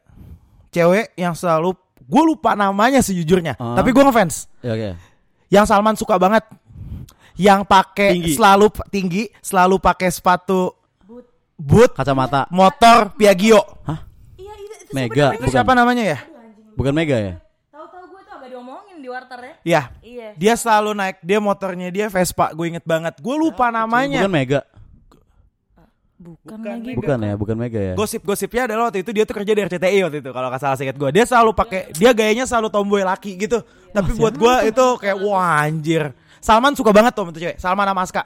cewek 0.69 1.13
yang 1.15 1.31
selalu 1.31 1.77
gue 2.01 2.23
lupa 2.25 2.51
namanya 2.53 2.99
sejujurnya, 2.99 3.55
Ah. 3.55 3.77
tapi 3.77 3.91
gue 3.91 4.01
ngefans. 4.01 4.49
Ya 4.59 4.73
oke. 4.73 4.89
Yang 5.47 5.65
Salman 5.67 5.95
suka 5.95 6.17
banget. 6.17 6.43
Yang 7.35 7.61
pakai 7.63 8.09
Tinggi. 8.13 8.33
selalu 8.35 8.67
tinggi, 8.89 9.23
selalu 9.39 9.75
pakai 9.77 10.09
sepatu 10.09 10.75
boot, 11.55 11.93
Kacamata. 11.93 12.49
motor 12.49 13.13
Piaggio. 13.13 13.61
Iya 14.35 14.53
itu, 14.57 14.73
itu 14.81 14.91
Mega. 14.91 15.27
Itu 15.31 15.45
Bukan. 15.45 15.51
siapa 15.51 15.71
namanya 15.71 16.03
ya? 16.07 16.19
Bukan 16.73 16.91
Mega 16.91 17.15
ya? 17.15 17.33
Tahu-tahu 17.69 18.05
gue 18.07 18.21
tuh 18.21 18.33
agak 18.35 18.40
diomongin 18.51 18.97
di 18.99 19.07
warter 19.07 19.39
ya. 19.39 19.53
Iya. 19.63 19.81
Iya. 20.03 20.27
Dia 20.35 20.53
selalu 20.59 20.91
naik, 20.91 21.17
dia 21.23 21.39
motornya 21.39 21.87
dia 21.87 22.11
Vespa, 22.11 22.51
gue 22.51 22.67
inget 22.67 22.83
banget. 22.83 23.15
Gue 23.23 23.35
lupa 23.39 23.71
namanya. 23.71 24.27
Bukan 24.27 24.35
Mega. 24.35 24.61
Bukan, 26.21 26.59
lagi. 26.61 26.93
Bukan 26.93 27.17
ya, 27.17 27.33
bukan 27.33 27.55
Mega 27.57 27.81
ya. 27.81 27.93
Gosip-gosipnya 27.97 28.69
adalah 28.69 28.93
waktu 28.93 29.01
itu 29.01 29.09
dia 29.09 29.25
tuh 29.25 29.33
kerja 29.41 29.51
di 29.57 29.61
RCTI 29.65 29.99
waktu 30.05 30.17
itu 30.21 30.29
kalau 30.29 30.47
nggak 30.53 30.61
salah 30.61 30.77
singkat 30.77 30.93
gue. 30.99 31.09
Dia 31.09 31.25
selalu 31.25 31.51
pakai 31.57 31.89
dia 31.97 32.13
gayanya 32.13 32.45
selalu 32.45 32.69
tomboy 32.69 33.01
laki 33.01 33.33
gitu. 33.41 33.57
Tapi 33.89 34.13
buat 34.13 34.37
gue 34.37 34.55
itu 34.69 34.85
kayak 35.01 35.17
wah 35.17 35.65
anjir. 35.65 36.13
Salman 36.37 36.77
suka 36.77 36.93
banget 36.93 37.17
tuh 37.17 37.25
sama 37.25 37.31
tuh 37.33 37.41
cewek. 37.41 37.57
Salman 37.57 37.89
sama 37.89 38.01
Aska. 38.05 38.23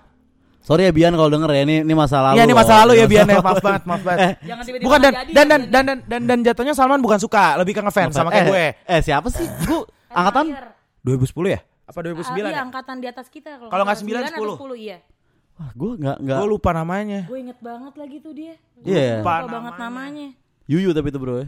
Sorry 0.66 0.90
ya 0.90 0.92
Bian 0.92 1.14
kalau 1.14 1.30
denger 1.30 1.52
ya 1.54 1.62
ini 1.62 1.76
ini 1.86 1.94
masa 1.94 2.26
lalu. 2.26 2.42
Iya 2.42 2.44
ini 2.50 2.56
masa 2.58 2.74
loh. 2.74 2.80
lalu 2.84 2.94
ya 2.98 3.06
Bian 3.06 3.28
ya 3.30 3.38
maaf 3.38 3.62
banget 3.62 3.84
maaf 3.86 4.02
banget. 4.02 4.20
Eh, 4.26 4.34
Jangan 4.50 4.64
tiba-tiba 4.66 4.86
Bukan 4.90 5.00
dan 5.00 5.14
dan 5.14 5.46
dan 5.46 5.46
dan 5.46 5.84
dan 5.86 5.98
dan, 6.10 6.22
dan 6.26 6.40
jatuhnya 6.42 6.74
Salman 6.74 7.00
bukan 7.06 7.22
suka, 7.22 7.54
lebih 7.62 7.78
ke 7.78 7.82
ngefans 7.86 8.18
sama 8.18 8.34
kayak 8.34 8.44
eh, 8.44 8.50
gue. 8.50 8.66
Eh, 8.90 9.02
siapa 9.06 9.30
sih? 9.30 9.46
Gue 9.46 9.86
angkatan 10.16 10.46
Empire. 10.50 10.70
2010 11.04 11.54
ya? 11.54 11.60
Apa 11.86 12.00
2009 12.02 12.26
Ah, 12.26 12.34
iya, 12.34 12.50
ya? 12.50 12.62
angkatan 12.66 12.96
di 12.98 13.08
atas 13.08 13.28
kita 13.30 13.50
kalau 13.60 13.70
Kalau 13.70 13.84
nggak 13.86 13.98
salah. 14.00 14.10
9, 14.10 14.26
9 14.26 14.32
atau 14.34 14.46
10. 14.58 14.74
10 14.74 14.80
iya. 14.82 14.98
Wah, 15.56 15.72
gue 15.72 15.92
nggak 16.02 16.18
nggak. 16.20 16.38
Gue 16.42 16.50
lupa 16.50 16.70
namanya. 16.72 17.20
Gue 17.30 17.40
inget 17.40 17.60
banget 17.62 17.94
lagi 17.96 18.18
tuh 18.20 18.34
dia. 18.34 18.54
Iya. 18.82 19.22
Lupa 19.22 19.34
Lupa 19.40 19.52
banget 19.54 19.74
namanya. 19.78 20.28
Yuyu 20.66 20.90
tapi 20.92 21.08
itu 21.14 21.20
bro 21.22 21.36
ya. 21.40 21.48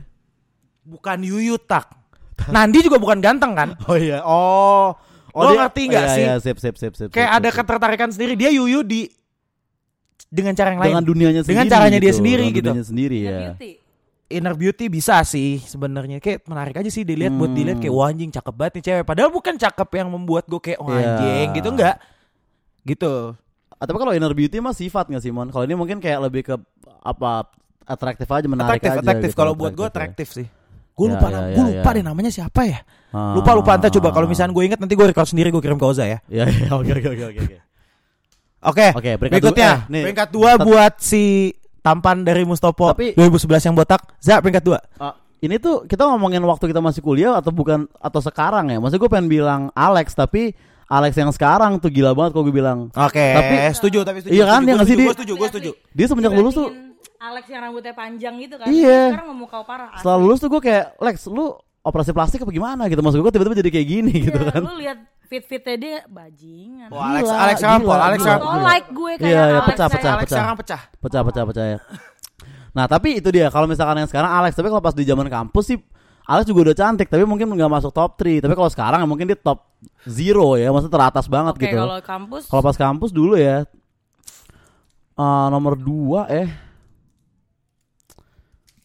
Bukan 0.86 1.18
Yuyu 1.26 1.56
tak. 1.58 1.92
Nandi 2.48 2.80
juga 2.86 3.02
bukan 3.02 3.18
ganteng 3.20 3.52
kan? 3.58 3.70
Oh 3.90 3.98
iya. 3.98 4.22
Oh. 4.24 4.94
Lo 5.34 5.54
dia- 5.54 5.60
ngerti 5.66 5.82
nggak 5.90 6.06
iya, 6.06 6.16
sih? 6.16 6.24
Iya, 6.24 6.36
sip 6.40 6.58
sip 6.58 6.76
sip 6.78 6.94
sip. 6.96 7.10
Kayak 7.10 7.30
sip, 7.30 7.38
ada 7.42 7.50
sip, 7.50 7.58
ketertarikan 7.62 8.10
sendiri. 8.10 8.34
Dia 8.38 8.50
Yuyu 8.54 8.82
di 8.82 9.10
dengan 10.28 10.54
cara 10.54 10.74
yang 10.76 10.82
lain. 10.82 10.88
dengan 10.92 11.04
dunianya 11.06 11.42
sendiri. 11.44 11.52
Dengan 11.56 11.68
caranya 11.70 12.00
dia 12.00 12.12
gitu. 12.12 12.20
sendiri 12.20 12.42
Dengan 12.44 12.56
gitu. 12.58 12.68
Dunianya 12.70 12.86
sendiri 12.88 13.18
ya. 13.22 13.40
Beauty. 13.54 13.72
Inner 14.30 14.54
beauty 14.54 14.88
bisa 14.88 15.20
sih 15.22 15.58
sebenarnya 15.58 16.18
kayak 16.18 16.44
menarik 16.44 16.76
aja 16.76 16.88
sih 16.88 17.02
dilihat 17.02 17.32
buat 17.32 17.48
Hmm. 17.48 17.58
dilihat 17.58 17.78
kayak 17.78 17.92
wah 17.92 18.08
anjing 18.08 18.28
cakep 18.30 18.54
banget 18.54 18.74
nih 18.74 18.84
cewek 18.84 19.04
padahal 19.04 19.30
bukan 19.30 19.56
cakep 19.56 19.90
yang 19.94 20.08
membuat 20.10 20.44
gue 20.46 20.60
kayak 20.62 20.80
Iya. 20.80 20.96
anjing 20.98 21.48
gitu 21.54 21.70
enggak 21.70 21.96
gitu 22.84 23.14
Ah, 23.74 23.86
Tapi 23.86 23.94
kalau 23.96 24.10
inner 24.12 24.34
beauty 24.34 24.58
mah 24.58 24.74
sifat 24.74 25.06
nggak 25.06 25.22
sih 25.22 25.30
Mon? 25.30 25.48
Kalau 25.48 25.62
ini 25.62 25.74
mungkin 25.74 25.98
kayak 25.98 26.18
lebih 26.20 26.42
ke 26.44 26.58
apa 27.00 27.46
atraktif 27.86 28.26
aja 28.28 28.42
menarik 28.44 28.68
atraktif 28.76 28.90
aja. 28.92 29.00
atraktif 29.00 29.30
gitu, 29.30 29.38
kalau 29.38 29.54
buat 29.54 29.70
gue 29.72 29.86
ya. 29.86 29.88
atraktif 29.88 30.28
sih 30.34 30.48
gue 30.92 31.06
Ya, 31.06 31.12
lupa 31.14 31.22
ya, 31.24 31.32
nam- 31.32 31.44
ya, 31.44 31.54
gue 31.54 31.64
lupa 31.70 31.86
ya. 31.86 31.94
deh 31.94 32.04
namanya 32.04 32.32
siapa 32.32 32.62
ya 32.64 32.80
Ah. 33.08 33.32
lupa 33.32 33.54
lupa 33.54 33.72
entar 33.72 33.88
coba 33.92 34.10
kalau 34.10 34.26
misalnya 34.26 34.50
gue 34.52 34.64
inget 34.66 34.76
nanti 34.76 34.92
gue 34.92 35.06
record 35.06 35.24
sendiri 35.26 35.48
gue 35.48 35.62
kirim 35.62 35.78
ke 35.78 35.86
Oza 35.86 36.04
ya 36.04 36.18
Ya 36.28 36.50
oke 36.74 36.90
oke 36.92 37.08
oke 37.08 37.24
oke. 37.30 37.56
oke. 38.64 38.88
oke 38.92 39.10
berikutnya 39.22 39.70
dua- 39.70 39.78
eh, 39.80 39.92
nih. 39.94 40.04
peringkat 40.04 40.30
dua 40.32 40.52
buat 40.58 40.94
si 40.98 41.54
tampan 41.88 42.18
dari 42.22 42.44
Mustopo 42.44 42.92
Tapi- 42.92 43.14
2011 43.14 43.64
yang 43.64 43.74
botak 43.74 44.04
Za 44.20 44.38
peringkat 44.38 44.60
dua 44.62 44.80
Ah, 44.96 45.16
ini 45.40 45.56
tuh 45.56 45.84
kita 45.84 46.04
ngomongin 46.04 46.44
waktu 46.44 46.68
kita 46.68 46.80
masih 46.80 47.00
kuliah 47.00 47.34
atau 47.34 47.50
bukan 47.50 47.88
atau 47.98 48.20
sekarang 48.20 48.68
ya? 48.68 48.78
Maksud 48.78 48.98
gue 48.98 49.08
pengen 49.08 49.28
bilang 49.28 49.62
Alex 49.72 50.12
tapi 50.12 50.52
Alex 50.88 51.16
yang 51.16 51.32
sekarang 51.32 51.78
tuh 51.78 51.88
gila 51.88 52.12
banget 52.12 52.32
kalau 52.32 52.44
gue 52.44 52.56
bilang. 52.56 52.88
oke 52.90 53.28
Tapi- 53.32 53.72
setuju 53.72 54.00
tapi 54.02 54.20
setuju 54.20 54.34
Iya 54.34 54.46
kan, 54.46 54.52
setuju, 54.54 54.66
dia 54.66 54.68
gue 54.68 54.76
nggak 54.76 54.84
sih, 54.84 54.94
setuju, 54.94 55.04
gue 55.04 55.16
setuju 55.16 55.34
gue 55.34 55.48
setuju 55.48 55.72
Dia 55.94 56.06
semenjak 56.06 56.34
lulus 56.34 56.54
tuh 56.54 56.70
Alex 57.18 57.46
yang 57.48 57.62
rambutnya 57.64 57.94
panjang 57.94 58.38
gitu 58.38 58.56
kan. 58.56 58.66
Iya. 58.68 59.02
Sekarang 59.10 59.30
memukau 59.34 59.62
parah. 59.64 59.90
setelah 59.98 60.18
lulus 60.18 60.38
tuh 60.38 60.50
gue 60.50 60.62
kayak 60.62 60.86
Lex 60.98 61.26
lu 61.28 61.58
operasi 61.88 62.12
plastik 62.12 62.44
apa 62.44 62.52
gimana 62.52 62.92
gitu 62.92 63.00
maksud 63.00 63.24
gue 63.24 63.32
tiba-tiba 63.32 63.56
jadi 63.64 63.72
kayak 63.72 63.88
gini 63.88 64.14
gitu 64.28 64.36
Iya, 64.38 64.52
kan. 64.52 64.62
Lu 64.62 64.76
lihat 64.76 65.00
fit-fitnya 65.28 65.76
dia 65.80 65.98
bajingan. 66.08 66.88
Wah, 66.92 67.04
Alex 67.16 67.24
Gila, 67.24 67.38
Alex 67.40 67.56
sekarang 67.60 67.82
gila, 67.82 67.88
Pol, 67.90 68.00
Alex 68.04 68.20
sekarang 68.20 68.42
Oh, 68.44 68.60
like 68.60 68.88
gue 68.92 69.12
kayak 69.16 69.28
Iya, 69.28 69.32
iya, 69.40 69.46
Alex 69.56 69.68
pecah, 69.72 69.88
pecah, 69.88 70.12
Alex 70.14 70.28
sekarang 70.30 70.56
pecah 70.60 70.82
Pecah 71.00 71.22
pecah 71.24 71.44
pecah 71.48 71.66
ya. 71.66 71.80
Nah 72.76 72.86
tapi 72.86 73.10
itu 73.18 73.30
dia 73.32 73.48
kalau 73.50 73.66
misalkan 73.66 73.98
yang 73.98 74.10
sekarang 74.12 74.30
Alex 74.30 74.54
tapi 74.54 74.68
kalau 74.68 74.84
pas 74.84 74.94
di 74.94 75.08
zaman 75.08 75.26
kampus 75.26 75.66
sih 75.66 75.80
Alex 76.28 76.44
juga 76.44 76.70
udah 76.70 76.76
cantik 76.76 77.08
tapi 77.08 77.24
mungkin 77.24 77.48
nggak 77.48 77.72
masuk 77.72 77.96
top 77.96 78.20
3 78.20 78.44
tapi 78.44 78.52
kalau 78.52 78.68
sekarang 78.68 79.00
ya 79.00 79.08
mungkin 79.08 79.32
dia 79.32 79.40
top 79.40 79.64
zero 80.04 80.60
ya 80.60 80.76
maksudnya 80.76 80.92
teratas 81.00 81.26
banget 81.26 81.56
Oke, 81.56 81.64
gitu. 81.72 81.80
kalau 81.80 81.98
kampus 82.04 82.44
Kalau 82.52 82.62
pas 82.62 82.76
kampus 82.76 83.10
dulu 83.16 83.40
ya 83.40 83.64
eh, 85.16 85.48
nomor 85.48 85.80
2 85.80 86.28
eh 86.36 86.48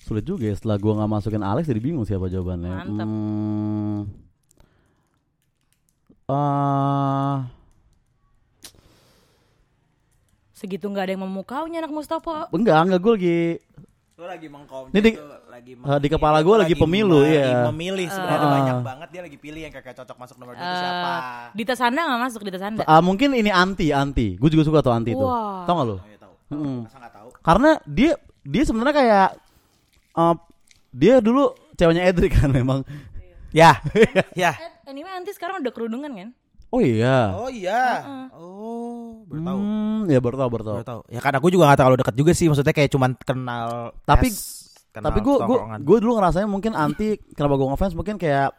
Sulit 0.03 0.25
juga 0.25 0.45
ya 0.45 0.53
setelah 0.53 0.77
gua 0.77 0.99
nggak 0.99 1.11
masukin 1.11 1.41
Alex 1.41 1.65
jadi 1.65 1.79
bingung 1.79 2.03
siapa 2.03 2.27
jawabannya. 2.27 2.73
Mantap. 2.77 3.07
Hmm. 3.07 4.01
Eh, 6.25 7.37
Segitu 10.53 10.87
nggak 10.87 11.05
ada 11.05 11.13
yang 11.13 11.23
memukaunya 11.23 11.79
anak 11.79 11.91
Mustafa. 11.91 12.47
enggak, 12.51 12.79
enggak 12.81 13.01
gue 13.01 13.13
lagi 13.13 13.39
Lu 14.13 14.29
lagi 14.29 14.47
mengkom. 14.47 14.85
Ini 14.95 15.01
di- 15.01 15.17
lagi 15.51 15.73
eh, 15.75 15.99
di 15.99 16.09
kepala 16.09 16.39
gua 16.41 16.63
lagi 16.63 16.79
pemilu, 16.79 17.19
lagi 17.19 17.35
iya. 17.35 17.67
memilih 17.67 18.07
sebenarnya 18.07 18.47
Ah. 18.47 18.55
banyak 18.55 18.77
banget 18.81 19.09
dia 19.11 19.23
lagi 19.23 19.37
pilih 19.37 19.61
yang 19.61 19.73
kakak 19.73 19.99
cocok 19.99 20.17
masuk 20.17 20.37
nomor 20.39 20.55
itu 20.55 20.63
siapa. 20.63 21.11
Eh, 21.11 21.47
Dita 21.59 21.75
Sanda 21.75 22.01
nggak 22.07 22.21
masuk 22.23 22.41
Dita 22.43 22.59
Sanda. 22.59 22.83
Ah, 22.87 23.03
mungkin 23.03 23.35
ini 23.35 23.51
anti 23.51 23.91
anti. 23.91 24.39
Gue 24.39 24.47
juga 24.47 24.63
suka 24.63 24.79
tuh 24.81 24.95
anti 24.95 25.11
tuh. 25.13 25.27
Wah. 25.27 25.67
Tau 25.67 25.75
gak 25.75 25.87
lu? 25.87 25.97
Oh, 25.97 26.01
iya 26.07 26.19
tahu. 26.21 26.35
Mm-mm. 26.55 26.79
Masa 26.87 26.97
nggak 26.99 27.13
tahu? 27.13 27.29
Karena 27.43 27.71
dia 27.83 28.13
dia 28.43 28.63
sebenarnya 28.63 28.95
kayak 28.95 29.29
eh, 30.17 30.35
dia 30.93 31.15
dulu 31.19 31.57
ceweknya 31.77 32.03
Edric 32.09 32.37
kan 32.37 32.53
memang. 32.53 32.85
Ya. 33.53 33.81
ya. 34.39 34.53
Eh, 34.57 34.91
anyway 34.93 35.13
nanti 35.13 35.33
sekarang 35.37 35.61
udah 35.61 35.73
kerudungan 35.73 36.13
kan? 36.13 36.29
Oh 36.73 36.81
iya. 36.81 37.37
Oh 37.37 37.53
iya. 37.53 38.01
Oh, 38.33 39.29
baru 39.29 39.41
tahu. 39.45 39.59
Hmm, 39.61 40.01
ya 40.09 40.19
baru 40.25 40.37
tahu 40.41 40.49
baru 40.49 40.65
tahu. 40.65 40.77
Baru 40.81 40.89
tahu. 40.89 41.01
Ya 41.13 41.21
karena 41.21 41.39
gue 41.45 41.51
juga 41.53 41.63
gak 41.69 41.79
terlalu 41.85 41.97
dekat 42.01 42.15
juga 42.17 42.33
sih, 42.33 42.47
maksudnya 42.49 42.73
kayak 42.73 42.91
cuman 42.97 43.11
kenal. 43.21 43.93
Tapi- 44.09 44.33
es, 44.33 44.73
kenal 44.89 45.13
Tapi 45.13 45.19
gue 45.21 45.37
gue 45.37 45.59
gue 45.85 45.99
dulu 46.01 46.13
ngerasain 46.21 46.49
mungkin 46.49 46.73
anti 46.77 47.17
kenapa 47.33 47.61
gue 47.61 47.69
ngefans 47.73 47.93
mungkin 47.97 48.17
kayak 48.21 48.57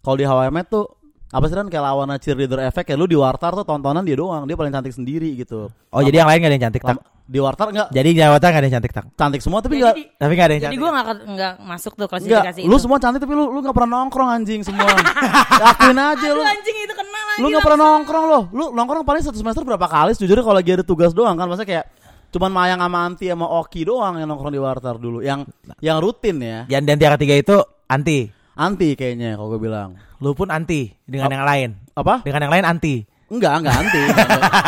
kalau 0.00 0.16
di 0.16 0.24
Met 0.52 0.68
tuh 0.68 0.88
apa 1.26 1.44
sih 1.50 1.56
kan 1.58 1.66
kayak 1.66 1.84
lawan 1.84 2.08
cheerleader 2.22 2.62
effect 2.64 2.86
kayak 2.86 3.00
lu 3.02 3.10
di 3.10 3.18
Wartar 3.18 3.52
tuh 3.52 3.66
tontonan 3.66 4.06
dia 4.06 4.14
doang 4.14 4.46
dia 4.46 4.56
paling 4.56 4.72
cantik 4.72 4.94
sendiri 4.94 5.32
gitu. 5.36 5.68
Oh 5.92 6.00
jadi 6.00 6.24
yang 6.24 6.28
lain 6.28 6.38
gak 6.44 6.48
ada 6.48 6.56
yang 6.56 6.64
cantik 6.70 6.82
tak? 6.84 6.96
Di 7.26 7.38
Wartar 7.38 7.66
enggak 7.68 7.88
Jadi 7.90 8.08
jawatan 8.14 8.46
gak 8.46 8.54
ada 8.54 8.64
yang 8.64 8.74
cantik 8.76 8.92
tak? 8.92 9.04
cantik 9.12 9.40
semua 9.40 9.58
tapi 9.58 9.76
Ya, 9.76 9.90
enggak 9.90 9.94
jadi 9.94 10.04
Tapi 10.14 10.32
gak 10.32 10.44
ada 10.46 10.52
yang 10.52 10.62
jadi 10.62 10.66
cantik. 10.70 10.78
gue 10.78 10.90
nggak 10.92 11.06
nggak 11.26 11.52
masuk 11.60 11.92
tuh 11.92 11.98
enggak 11.98 12.10
klasifikasi 12.14 12.60
lu 12.60 12.70
itu. 12.70 12.78
semua 12.78 12.98
cantik 12.98 13.20
tapi 13.20 13.32
lu 13.32 13.44
lu 13.46 13.58
enggak 13.60 13.74
pernah 13.74 13.90
nongkrong 13.96 14.28
anjing 14.32 14.60
semua. 14.62 14.86
Yakin 14.86 15.96
aja 15.96 16.28
lu. 16.28 16.38
Aduh, 16.38 16.46
anjing 16.48 16.76
itu 16.78 16.94
kenal 16.94 17.22
lagi. 17.24 17.38
Lu 17.38 17.46
gak 17.50 17.62
pernah 17.62 17.78
nongkrong 17.90 18.24
loh 18.26 18.42
Lu 18.48 18.64
nongkrong 18.70 19.02
paling 19.02 19.20
satu 19.20 19.34
semester 19.34 19.60
berapa 19.60 19.84
kali 19.84 20.10
Sejujurnya 20.12 20.40
kalau 20.40 20.56
lagi 20.56 20.70
ada 20.70 20.80
tugas 20.82 21.10
doang 21.10 21.34
kan 21.34 21.44
Maksudnya 21.44 21.68
kayak 21.68 21.86
Cuman 22.28 22.48
Mayang 22.48 22.78
sama 22.78 22.98
Anti 23.02 23.26
sama 23.26 23.46
Oki 23.46 23.82
doang 23.82 24.16
Yang 24.16 24.28
nongkrong 24.28 24.50
di 24.50 24.58
Wartar 24.58 24.96
dulu 24.96 25.18
Yang 25.20 25.50
yang 25.78 25.98
rutin 25.98 26.36
ya 26.38 26.58
Yang 26.66 26.82
dan 26.84 26.96
tiara 26.96 27.16
tiga 27.16 27.34
itu 27.34 27.56
anti. 27.84 28.30
Anti 28.54 28.88
kayaknya 28.92 29.34
kalau 29.34 29.52
gue 29.52 29.60
bilang 29.62 29.98
Lu 30.16 30.32
pun 30.32 30.48
anti 30.48 30.88
dengan 31.02 31.28
Oh. 31.28 31.34
yang 31.34 31.44
lain. 31.44 31.70
Apa? 31.92 32.14
Dengan 32.22 32.40
yang 32.40 32.52
lain 32.52 32.64
anti. 32.66 32.94
Enggak, 33.26 33.52
enggak 33.58 33.74
anti 33.76 34.00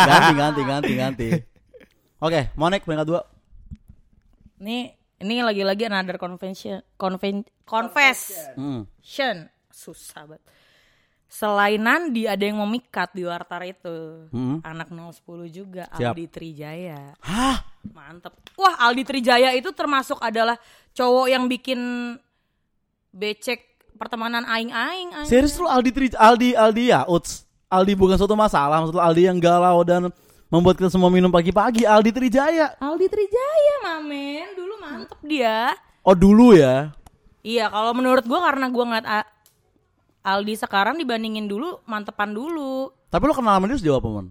Ganti, 0.04 0.32
ganti, 0.34 0.62
ganti, 0.62 0.92
ganti 0.94 1.28
Oke, 2.18 2.50
Monek 2.58 2.82
peringkat 2.82 3.06
dua 3.06 3.22
Nih 4.58 4.90
ini 5.18 5.42
lagi-lagi 5.42 5.86
another 5.86 6.18
convention 6.18 6.82
conven 6.98 7.46
confession 7.62 8.54
Hmm. 8.58 8.82
susah 9.70 10.26
banget. 10.26 10.42
Selain 11.28 11.76
Nandi 11.78 12.24
ada 12.24 12.40
yang 12.40 12.58
memikat 12.64 13.12
di 13.12 13.22
Wartar 13.22 13.62
itu. 13.68 14.26
Hmm. 14.32 14.64
Anak 14.64 14.88
010 14.88 15.46
juga 15.52 15.84
Siap. 15.92 16.16
Aldi 16.16 16.24
Trijaya. 16.26 17.12
Hah? 17.20 17.60
Mantep. 17.92 18.32
Wah, 18.56 18.74
Aldi 18.88 19.04
Trijaya 19.04 19.52
itu 19.52 19.68
termasuk 19.76 20.16
adalah 20.24 20.56
cowok 20.96 21.28
yang 21.28 21.44
bikin 21.46 21.78
becek 23.12 23.60
pertemanan 24.00 24.46
aing-aing. 24.48 25.10
aing. 25.22 25.28
Serius 25.28 25.58
lu 25.58 25.68
Aldi 25.68 25.90
Tri 25.90 26.06
Aldi 26.14 26.54
Aldi 26.54 26.84
ya 26.94 27.02
Uts 27.04 27.44
Aldi 27.68 27.92
bukan 27.98 28.16
suatu 28.16 28.38
masalah 28.38 28.80
Maksud 28.80 28.96
Aldi 28.96 29.28
yang 29.28 29.38
galau 29.42 29.82
dan 29.82 30.08
Membuat 30.48 30.80
kita 30.80 30.88
semua 30.88 31.12
minum 31.12 31.28
pagi-pagi 31.28 31.84
Aldi 31.84 32.08
Trijaya 32.08 32.72
Aldi 32.78 33.06
Trijaya, 33.06 33.74
mamen. 33.84 34.56
Dulu 34.56 34.74
mantep 34.78 35.18
dia. 35.20 35.76
Oh 36.00 36.16
dulu 36.16 36.56
ya 36.56 36.96
Iya, 37.38 37.68
kalau 37.68 37.92
menurut 37.92 38.24
gua 38.24 38.40
karena 38.42 38.66
gua 38.68 38.84
ngeliat 38.84 39.06
A- 39.06 39.30
Aldi 40.26 40.56
sekarang 40.56 40.96
dibandingin 40.96 41.44
dulu, 41.44 41.80
mantepan 41.84 42.32
dulu. 42.32 42.92
Tapi 43.08 43.22
lu 43.22 43.32
kenal 43.32 43.56
sama 43.56 43.66
dia 43.66 43.76
sejauh 43.76 43.96
apa 43.96 44.08
Mon? 44.10 44.26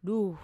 Duh. 0.00 0.34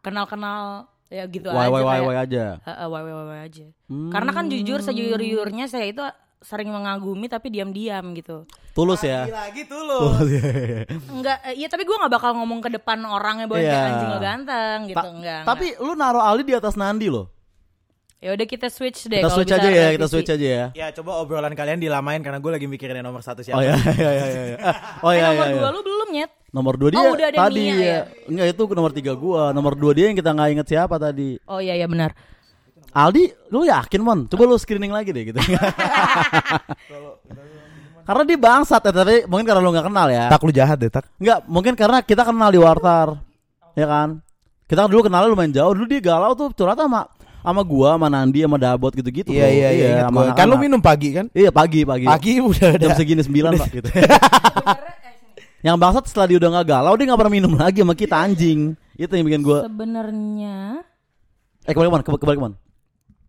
Kenal-kenal 0.00 0.88
ya 1.06 1.24
gitu 1.26 1.48
Why 1.48 1.56
aja. 1.62 1.70
why 1.70 1.80
why 1.80 1.92
kayak- 1.92 2.04
why 2.04 2.16
aja 2.18 2.44
Heeh, 2.58 2.86
why, 2.86 3.00
why, 3.00 3.12
why, 3.12 3.26
why 3.26 3.40
aja. 3.42 3.66
Hmm. 3.86 4.08
Karena 4.08 4.30
kan 4.32 4.44
jujur 4.46 4.80
sejujur-jujurnya 4.80 5.66
saya 5.66 5.86
itu 5.86 6.02
sering 6.46 6.70
mengagumi 6.70 7.26
tapi 7.26 7.50
diam-diam 7.50 8.14
gitu. 8.14 8.46
Tulus 8.70 9.02
ya 9.02 9.26
Lagi 9.26 9.64
tuh 9.64 9.80
lu. 9.80 9.98
Tulus 10.14 10.30
ya, 10.30 10.44
ya, 10.44 10.62
ya. 10.62 10.82
Enggak, 11.08 11.38
eh, 11.44 11.54
iya 11.56 11.66
tapi 11.66 11.82
gua 11.82 11.98
nggak 11.98 12.12
bakal 12.12 12.30
ngomong 12.34 12.60
ke 12.60 12.70
depan 12.70 13.02
orangnya 13.02 13.44
bahwa 13.44 13.58
Iya. 13.58 13.72
dia 13.72 13.82
anjing 13.84 14.08
lo 14.08 14.18
ganteng 14.20 14.78
gitu, 14.86 14.96
Ta- 14.96 15.10
enggak. 15.10 15.42
Tapi 15.44 15.66
lu 15.76 15.92
naruh 15.92 16.22
Aldi 16.22 16.42
di 16.44 16.54
atas 16.54 16.74
Nandi 16.74 17.08
loh. 17.08 17.26
ya 18.16 18.32
udah 18.32 18.42
kita 18.44 18.66
switch 18.66 19.06
deh 19.06 19.20
Kita 19.20 19.28
switch 19.28 19.52
aja 19.52 19.60
ya, 19.62 19.70
revisi. 19.86 19.94
kita 19.94 20.06
switch 20.08 20.30
aja 20.30 20.46
ya. 20.48 20.66
Ya 20.72 20.86
coba 20.90 21.20
obrolan 21.20 21.52
kalian 21.52 21.76
dilamain 21.76 22.18
karena 22.20 22.38
gue 22.38 22.48
lagi 22.50 22.64
mikirin 22.64 22.96
yang 22.96 23.06
nomor 23.06 23.20
satu 23.20 23.40
siapa. 23.40 23.54
Oh 23.54 23.62
ya, 23.62 23.76
ya, 23.76 24.10
ya, 24.10 24.26
ya. 24.26 24.42
ya. 24.48 24.56
Ah, 24.62 24.76
Oh 25.00 25.10
Eh, 25.10 25.20
ya, 25.20 25.26
nomor 25.28 25.44
ya, 25.44 25.52
dua 25.52 25.60
ya. 25.60 25.70
lu 25.70 25.80
belum 25.82 26.08
nyet. 26.10 26.30
Nomor 26.48 26.74
dua 26.74 26.88
dia 26.88 26.98
Oh, 26.98 27.12
udah 27.12 27.26
ada 27.28 27.38
tadi 27.44 27.60
Mia 27.60 27.74
ya. 27.74 27.84
ya? 27.84 28.00
Enggak 28.24 28.46
itu 28.50 28.62
nomor 28.72 28.92
tiga 28.92 29.12
gua. 29.14 29.52
Nomor 29.52 29.72
dua 29.74 29.92
dia 29.92 30.06
yang 30.06 30.16
kita 30.16 30.32
nggak 30.32 30.48
inget 30.50 30.66
siapa 30.66 30.96
tadi. 30.96 31.36
Oh 31.44 31.58
iya 31.58 31.74
iya 31.74 31.84
benar. 31.84 32.16
Aldi, 32.96 33.28
lu 33.52 33.68
yakin 33.68 34.00
mon? 34.00 34.24
Coba 34.24 34.48
lu 34.48 34.56
screening 34.56 34.88
lagi 34.88 35.12
deh 35.12 35.28
gitu. 35.28 35.36
karena 38.08 38.22
dia 38.24 38.38
bangsat 38.40 38.80
ya, 38.88 38.92
tapi 39.04 39.28
mungkin 39.28 39.44
karena 39.44 39.60
lu 39.60 39.68
nggak 39.68 39.86
kenal 39.92 40.08
ya. 40.08 40.32
Tak 40.32 40.40
lu 40.40 40.52
jahat 40.56 40.80
deh 40.80 40.88
tak. 40.88 41.04
Enggak, 41.20 41.44
mungkin 41.44 41.76
karena 41.76 42.00
kita 42.00 42.24
kenal 42.24 42.48
di 42.48 42.56
Wartar. 42.56 43.20
Ya 43.76 43.84
kan? 43.84 44.24
Kita 44.64 44.88
dulu 44.88 45.12
kenalnya 45.12 45.28
lumayan 45.28 45.52
jauh. 45.52 45.76
Dulu 45.76 45.84
dia 45.84 46.00
galau 46.00 46.32
tuh 46.32 46.48
curhat 46.56 46.80
sama 46.80 47.04
sama 47.44 47.62
gua, 47.62 48.00
sama 48.00 48.08
Nandi, 48.08 48.40
sama 48.42 48.56
Dabot 48.56 48.90
gitu-gitu. 48.96 49.28
Iya 49.28 49.46
iya 49.52 49.68
iya. 49.76 49.88
sama 50.08 50.32
gua. 50.32 50.34
Kan 50.34 50.48
lu 50.48 50.56
minum 50.56 50.80
pagi 50.80 51.12
kan? 51.12 51.28
Iya 51.36 51.52
pagi 51.52 51.84
pagi. 51.84 52.08
Pagi 52.08 52.40
udah 52.40 52.80
ada. 52.80 52.80
jam 52.80 52.90
segini 52.96 53.20
sembilan 53.20 53.50
pak 53.60 53.68
gitu. 53.76 53.88
yang 55.66 55.76
bangsat 55.76 56.08
setelah 56.08 56.26
dia 56.32 56.38
udah 56.40 56.48
nggak 56.48 56.66
galau 56.66 56.96
dia 56.96 57.04
nggak 57.12 57.20
pernah 57.20 57.34
minum 57.36 57.52
lagi 57.60 57.84
sama 57.84 57.92
kita 57.92 58.16
anjing. 58.16 58.72
Itu 58.96 59.12
yang 59.12 59.28
bikin 59.28 59.44
gua. 59.44 59.68
Sebenarnya 59.68 60.80
Eh 61.66 61.74
kebalik 61.74 61.90
ke 61.90 61.94
mana? 61.94 62.04
Kebalik, 62.06 62.22
kebalik 62.22 62.38
ke 62.38 62.44
mana? 62.46 62.56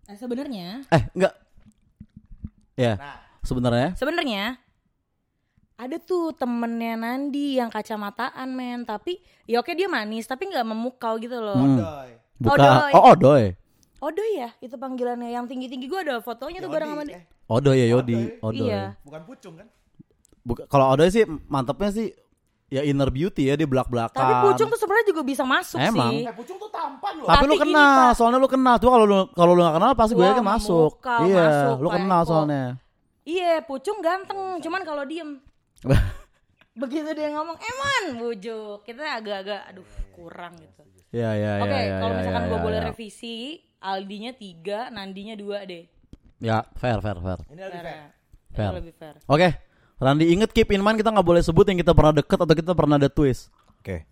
Eh, 0.07 0.15
sebenarnya 0.15 0.83
Eh 0.87 1.03
enggak. 1.13 1.33
Ya. 2.77 2.93
Nah. 2.95 3.17
Sebenarnya. 3.41 3.95
sebenarnya 3.95 4.59
ada 5.77 5.97
tuh 5.97 6.33
temennya 6.33 6.97
Nandi 6.97 7.55
yang 7.55 7.69
kacamataan 7.69 8.49
men 8.49 8.81
tapi 8.81 9.21
ya 9.45 9.61
oke 9.61 9.71
dia 9.71 9.85
manis 9.85 10.25
tapi 10.25 10.49
nggak 10.49 10.65
memukau 10.65 11.15
gitu 11.15 11.37
loh. 11.37 11.55
Hmm. 11.55 11.79
Buka. 12.37 12.57
Odoy. 12.57 12.91
Oh 12.91 13.03
Odoy. 13.13 13.43
Odoy 13.97 14.31
ya 14.35 14.49
itu 14.59 14.75
panggilannya 14.75 15.31
yang 15.31 15.45
tinggi 15.45 15.69
tinggi 15.69 15.87
gue 15.87 16.01
ada 16.01 16.19
fotonya 16.19 16.59
tuh 16.59 16.69
bareng 16.69 16.91
sama 16.91 17.03
dia. 17.05 17.21
Odoy 17.47 17.77
ya 17.77 17.87
Yodi. 17.93 18.21
Odoy. 18.41 18.67
Iya. 18.67 18.83
Bukan 19.05 19.21
pucung 19.23 19.53
kan? 19.57 19.67
Buka- 20.43 20.67
Kalau 20.67 20.85
Odoy 20.91 21.07
sih 21.07 21.23
mantepnya 21.47 21.89
sih 21.89 22.07
ya 22.67 22.83
inner 22.83 23.07
beauty 23.07 23.47
ya 23.47 23.55
dia 23.55 23.67
belak 23.67 23.87
belakan. 23.87 24.19
Tapi 24.19 24.33
pucung 24.51 24.67
tuh 24.67 24.79
sebenarnya 24.79 25.07
juga 25.07 25.21
bisa 25.23 25.43
masuk 25.47 25.79
Emang. 25.79 26.11
sih. 26.11 26.27
Eh 26.27 26.33
pucung 26.35 26.57
tuh 26.59 26.67
tampan 26.67 27.13
loh. 27.23 27.27
Tapi, 27.27 27.43
lu 27.47 27.53
Tapi 27.55 27.63
gini, 27.63 27.73
kenal, 27.73 27.95
Pak. 27.95 28.11
soalnya 28.19 28.39
lu 28.43 28.49
kenal. 28.51 28.75
Tuh 28.75 28.89
kalau 28.91 29.05
lu 29.07 29.19
kalau 29.31 29.51
lu 29.55 29.61
gak 29.63 29.75
kenal 29.79 29.91
pasti 29.95 30.13
gue 30.15 30.25
yakin 30.27 30.45
masuk. 30.45 30.91
Iya, 31.03 31.45
masuk, 31.47 31.75
lu 31.79 31.89
kenal 31.89 32.21
kok. 32.21 32.27
soalnya. 32.27 32.63
Iya, 33.27 33.53
pucung 33.67 33.99
ganteng, 33.99 34.39
cuman 34.63 34.81
kalau 34.87 35.03
diem 35.03 35.43
begitu 36.81 37.09
dia 37.11 37.33
ngomong 37.33 37.57
eman 37.57 38.03
bujuk 38.21 38.85
kita 38.85 39.19
agak-agak 39.19 39.67
aduh 39.67 39.89
kurang 40.15 40.55
gitu. 40.61 40.83
Iya, 41.11 41.29
iya, 41.35 41.51
iya. 41.59 41.63
Oke, 41.63 41.75
iya, 41.75 41.95
kalau 41.99 42.13
iya, 42.13 42.19
misalkan 42.19 42.43
iya, 42.43 42.49
gue 42.51 42.59
boleh 42.59 42.79
iya. 42.79 42.87
revisi, 42.91 43.37
Aldinya 43.83 44.31
tiga, 44.35 44.79
Nandinya 44.91 45.35
dua 45.39 45.63
deh. 45.63 45.87
Ya, 46.37 46.61
fair, 46.77 46.99
fair, 47.01 47.17
fair. 47.17 47.39
Ini 47.49 47.61
lebih 47.67 47.81
fair. 47.81 47.83
Fair. 47.83 48.09
Fair. 48.53 48.71
Lebih 48.77 48.93
fair. 48.95 49.15
Oke, 49.25 49.47
Randi 49.97 50.29
inget 50.29 50.53
keep 50.53 50.69
in 50.69 50.81
mind 50.81 51.01
kita 51.01 51.09
nggak 51.09 51.25
boleh 51.25 51.41
sebut 51.41 51.65
yang 51.65 51.81
kita 51.81 51.97
pernah 51.97 52.13
deket 52.13 52.37
atau 52.37 52.53
kita 52.53 52.71
pernah 52.77 53.01
ada 53.01 53.09
twist. 53.09 53.49
Oke. 53.81 54.05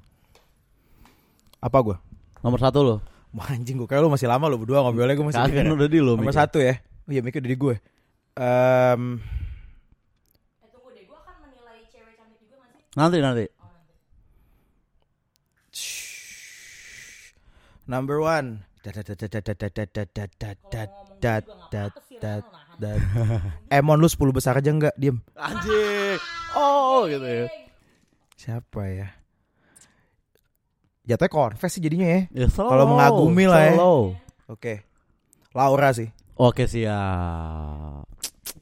Apa 1.62 1.78
gua? 1.82 1.98
Nomor 2.42 2.58
satu 2.58 2.82
lo. 2.82 2.96
Wah, 3.32 3.54
anjing 3.54 3.78
gua 3.78 3.86
kayak 3.86 4.02
lu 4.02 4.10
masih 4.10 4.26
lama 4.26 4.50
lu 4.50 4.58
berdua 4.58 4.82
ngobrolnya 4.82 5.14
gua 5.14 5.30
masih 5.30 5.42
Kagak 5.46 5.62
mikir. 5.62 5.78
udah 5.78 5.90
di 5.90 6.00
lo. 6.02 6.14
Nomor 6.18 6.34
satu 6.34 6.58
ya. 6.58 6.82
Oh 7.06 7.12
iya 7.14 7.22
mikir 7.22 7.38
dari 7.38 7.54
gue. 7.54 7.78
Em, 8.34 9.22
Eh 10.58 10.68
tunggu 10.74 10.90
deh, 10.90 11.06
gue 11.06 11.14
akan 11.14 11.36
menilai 11.46 11.86
cewek 11.88 12.18
cantik 12.18 12.42
juga 12.42 12.66
gak 12.66 12.70
sih? 12.74 12.82
Nanti 12.98 13.18
nanti. 13.22 13.46
number 17.86 18.18
one. 18.18 18.66
Emon 23.72 23.98
lu 23.98 24.06
10 24.06 24.30
besar 24.30 24.54
aja 24.62 24.70
enggak 24.70 24.94
diem. 25.00 25.18
Anjir 25.34 26.22
Oh 26.54 27.10
gitu 27.10 27.26
ya. 27.26 27.48
Siapa 28.38 28.82
ya? 28.92 29.08
Jatuhnya 31.06 31.34
confess 31.34 31.78
sih 31.78 31.82
jadinya 31.86 32.10
ya, 32.10 32.22
ya 32.34 32.50
Kalau 32.50 32.86
mengagumi 32.90 33.46
lah 33.46 33.62
ya. 33.70 33.78
Oke. 34.50 34.86
Laura 35.54 35.90
sih. 35.94 36.10
Oke 36.36 36.68
siap. 36.68 38.04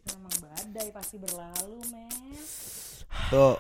Ya 0.06 0.16
badai 0.40 0.88
pasti 0.94 1.16
berlalu 1.18 1.80
men. 1.92 2.38
Tuh. 3.32 3.58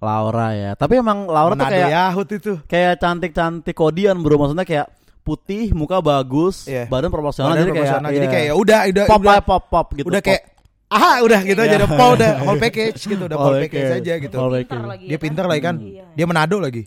Laura 0.00 0.56
ya. 0.56 0.72
Tapi 0.80 0.96
emang 1.00 1.28
Laura 1.28 1.52
Menado 1.52 1.68
tuh 1.68 1.76
kayak 1.76 1.90
Yahut 1.92 2.28
itu. 2.32 2.52
Kayak 2.64 3.04
cantik-cantik 3.04 3.76
kodian 3.76 4.24
bro. 4.24 4.40
Maksudnya 4.40 4.64
kayak 4.64 4.88
putih, 5.30 5.70
muka 5.70 6.02
bagus, 6.02 6.66
Iya. 6.66 6.90
badan 6.90 7.10
proporsional 7.14 7.54
Badan 7.54 7.62
jadi 7.62 7.72
kayak 7.78 7.98
jadi 8.02 8.26
iya. 8.26 8.32
kayak 8.34 8.46
ya 8.50 8.54
udah 8.58 8.78
udah 8.90 9.04
pop 9.06 9.20
udah, 9.22 9.38
pop 9.46 9.64
pop 9.70 9.86
gitu. 9.94 10.06
udah 10.10 10.18
pop. 10.18 10.26
kayak 10.26 10.42
ah 10.90 11.22
udah 11.22 11.40
gitu 11.46 11.60
aja 11.62 11.70
Iya. 11.70 11.78
udah 11.86 11.90
pol 11.94 12.10
udah 12.18 12.30
whole 12.42 12.58
package 12.58 13.00
gitu 13.06 13.22
udah 13.30 13.38
Whole 13.38 13.62
package 13.62 13.92
aja 14.02 14.12
gitu. 14.18 14.36
Pintar 14.36 14.82
lagi 14.90 15.04
Dia 15.06 15.14
ya 15.14 15.18
pintar 15.22 15.46
lagi 15.46 15.62
kan. 15.62 15.76
Iya. 15.78 16.04
Dia 16.18 16.26
Manado 16.26 16.58
lagi. 16.58 16.82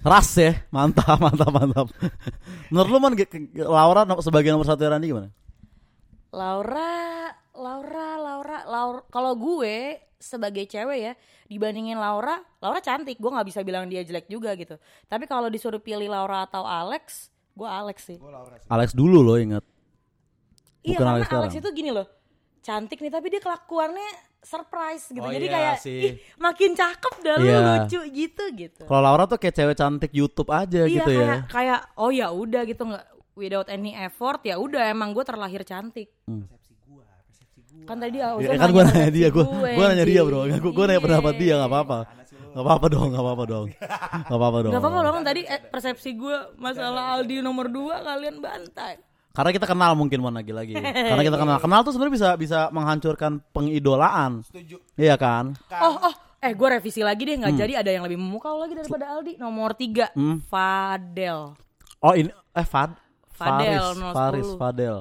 ras 0.00 0.32
ya, 0.38 0.56
mantap 0.72 1.18
mantap 1.24 1.50
mantap. 1.52 1.86
Menurut 2.72 2.88
lu 2.88 2.98
man 3.02 3.12
Laura 3.68 4.06
sebagai 4.24 4.48
nomor 4.48 4.64
satu 4.64 4.86
Randy 4.86 5.12
gimana? 5.12 5.28
Laura, 6.30 7.34
Laura, 7.58 8.08
Laura, 8.16 8.58
Laura. 8.64 9.00
Kalau 9.10 9.34
gue 9.34 9.98
sebagai 10.20 10.68
cewek 10.68 10.98
ya 11.00 11.12
dibandingin 11.50 11.98
Laura, 11.98 12.38
Laura 12.62 12.78
cantik. 12.78 13.18
Gue 13.18 13.28
nggak 13.34 13.48
bisa 13.50 13.60
bilang 13.66 13.90
dia 13.90 14.06
jelek 14.06 14.30
juga 14.30 14.54
gitu. 14.54 14.78
Tapi 15.10 15.26
kalau 15.26 15.50
disuruh 15.50 15.82
pilih 15.82 16.06
Laura 16.06 16.46
atau 16.46 16.62
Alex, 16.62 17.28
gue 17.60 17.68
Alex 17.68 17.98
sih. 18.06 18.16
Alex 18.66 18.88
dulu 18.92 19.20
loh 19.20 19.36
ingat. 19.36 19.60
Iya 20.80 20.96
Bukan 20.96 20.98
karena 20.98 21.12
Alex 21.12 21.20
Alex, 21.22 21.28
sekarang. 21.28 21.60
itu 21.60 21.68
gini 21.74 21.90
loh, 21.90 22.06
cantik 22.60 22.98
nih 22.98 23.10
tapi 23.10 23.26
dia 23.28 23.38
kelakuannya 23.38 24.08
surprise 24.40 25.04
gitu. 25.06 25.20
Oh 25.20 25.28
Jadi 25.28 25.44
iya 25.44 25.52
kayak 25.52 25.76
sih. 25.78 26.00
ih 26.00 26.12
makin 26.36 26.72
cakep 26.72 27.14
dah 27.20 27.34
lu 27.36 27.44
Iya. 27.44 27.58
lucu 27.60 28.00
gitu 28.10 28.44
gitu. 28.56 28.82
Kalau 28.82 29.02
Laura 29.02 29.24
tuh 29.24 29.36
kayak 29.36 29.52
cewek 29.54 29.76
cantik 29.76 30.08
YouTube 30.10 30.48
aja 30.48 30.80
iya 30.80 30.94
gitu 30.94 31.04
kayak 31.06 31.20
ya. 31.20 31.36
kayak 31.46 31.80
oh 31.94 32.08
ya 32.08 32.28
udah 32.30 32.64
gitu 32.64 32.82
nggak 32.82 33.04
without 33.32 33.68
any 33.68 33.92
effort 33.94 34.40
ya 34.40 34.56
udah 34.56 34.88
emang 34.88 35.12
gue 35.12 35.20
terlahir 35.22 35.60
cantik. 35.62 36.08
Hmm. 36.24 36.48
Kan 37.82 37.96
tadi 37.96 38.20
Auza 38.20 38.44
Ya, 38.46 38.56
kan 38.56 38.70
gue 38.70 38.82
nanya 38.82 38.92
persepsi 39.02 39.12
dia, 39.14 39.28
gue 39.28 39.44
gue, 39.44 39.84
nanya 39.84 40.04
dia 40.04 40.20
bro, 40.22 40.40
gue 40.44 40.56
gue 40.70 40.84
nanya 40.86 40.94
Iya. 40.94 41.00
pendapat 41.02 41.34
dia 41.34 41.54
nggak 41.56 41.70
apa-apa, 41.70 41.98
nggak 42.50 42.60
apa-apa 42.60 42.86
dong, 42.86 43.06
nggak 43.10 43.22
apa-apa 43.22 43.44
dong, 43.44 43.66
nggak 43.70 44.36
apa-apa 44.36 44.58
dong. 44.60 44.72
Gak 44.72 44.80
apa-apa 44.80 44.98
loh 45.00 45.12
kan 45.12 45.24
tadi 45.24 45.40
eh, 45.42 45.60
persepsi 45.62 46.10
gue 46.12 46.36
masalah 46.56 47.14
Aldi 47.14 47.40
nomor 47.40 47.66
2 47.66 47.76
kalian 48.00 48.36
bantai. 48.38 48.98
Karena 49.30 49.50
kita 49.50 49.62
kenal 49.64 49.94
mungkin 49.94 50.18
mau 50.18 50.28
lagi 50.28 50.50
lagi. 50.50 50.74
Karena 51.10 51.22
kita 51.22 51.38
kenal, 51.38 51.56
kenal 51.58 51.80
tuh 51.80 51.94
sebenarnya 51.94 52.14
bisa 52.14 52.28
bisa 52.36 52.58
menghancurkan 52.70 53.38
pengidolaan. 53.50 54.42
Setuju. 54.42 54.82
Iya 54.94 55.14
kan? 55.14 55.54
Oh 55.72 55.96
oh 56.02 56.14
eh 56.36 56.50
gue 56.50 56.68
revisi 56.68 57.00
lagi 57.00 57.22
deh 57.22 57.36
nggak 57.36 57.54
jadi 57.54 57.72
ada 57.78 57.90
yang 57.90 58.02
lebih 58.02 58.16
memukau 58.16 58.56
lagi 58.56 58.74
daripada 58.74 59.06
Aldi 59.12 59.36
nomor 59.36 59.72
3 59.72 60.10
Hmm. 60.12 60.42
Fadel. 60.42 61.54
Oh 62.00 62.12
ini 62.12 62.28
eh 62.50 62.64
Fad 62.64 62.96
Fadel, 63.30 63.84
Faris, 63.94 64.04
010. 64.04 64.16
Faris 64.16 64.48
Fadel. 64.56 64.96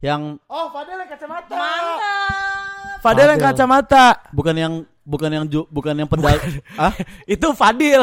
Yang 0.00 0.40
Oh, 0.48 0.66
Fadel 0.68 0.96
yang 0.98 1.08
kacamata. 1.08 1.54
Mantap. 1.54 2.98
Fadel 3.00 3.28
yang 3.28 3.38
Fadel. 3.38 3.52
kacamata. 3.54 4.06
bukan 4.32 4.56
yang 4.56 4.74
bukan 5.04 5.30
yang 5.32 5.44
ju, 5.48 5.64
bukan 5.72 5.94
yang 5.96 6.08
pedal. 6.08 6.36
ah? 6.80 6.92
Itu 7.34 7.52
Fadil. 7.56 8.02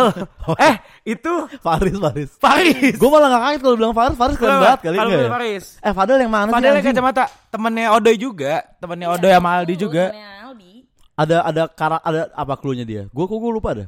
eh, 0.60 0.76
itu 1.08 1.34
Faris 1.64 1.96
Faris. 1.96 2.30
Faris. 2.38 2.96
Gue 3.00 3.10
malah 3.10 3.28
gak 3.32 3.44
kaget 3.48 3.60
kalau 3.64 3.76
bilang 3.80 3.96
Faris, 3.96 4.18
Faris 4.20 4.36
keren 4.36 4.58
banget 4.60 4.80
kali 4.84 4.96
enggak 5.00 5.22
ya? 5.24 5.32
Faris. 5.32 5.66
Eh 5.80 5.94
Fadel 5.96 6.18
yang 6.24 6.32
mana 6.32 6.50
Fadel 6.52 6.74
sih? 6.74 6.78
yang 6.80 6.86
kacamata. 6.92 7.26
Temennya 7.48 7.86
Odoy 7.96 8.16
juga. 8.20 8.54
Temennya 8.78 9.08
Odoy 9.16 9.32
sama 9.32 9.50
Aldi 9.62 9.76
juga. 9.80 10.06
Ada 11.18 11.38
ada 11.50 11.64
kara, 11.66 11.98
ada 12.06 12.30
apa 12.38 12.54
cluenya 12.62 12.86
dia? 12.86 13.04
Gue 13.10 13.26
kok 13.26 13.38
gue 13.42 13.52
lupa 13.52 13.74
dah. 13.74 13.88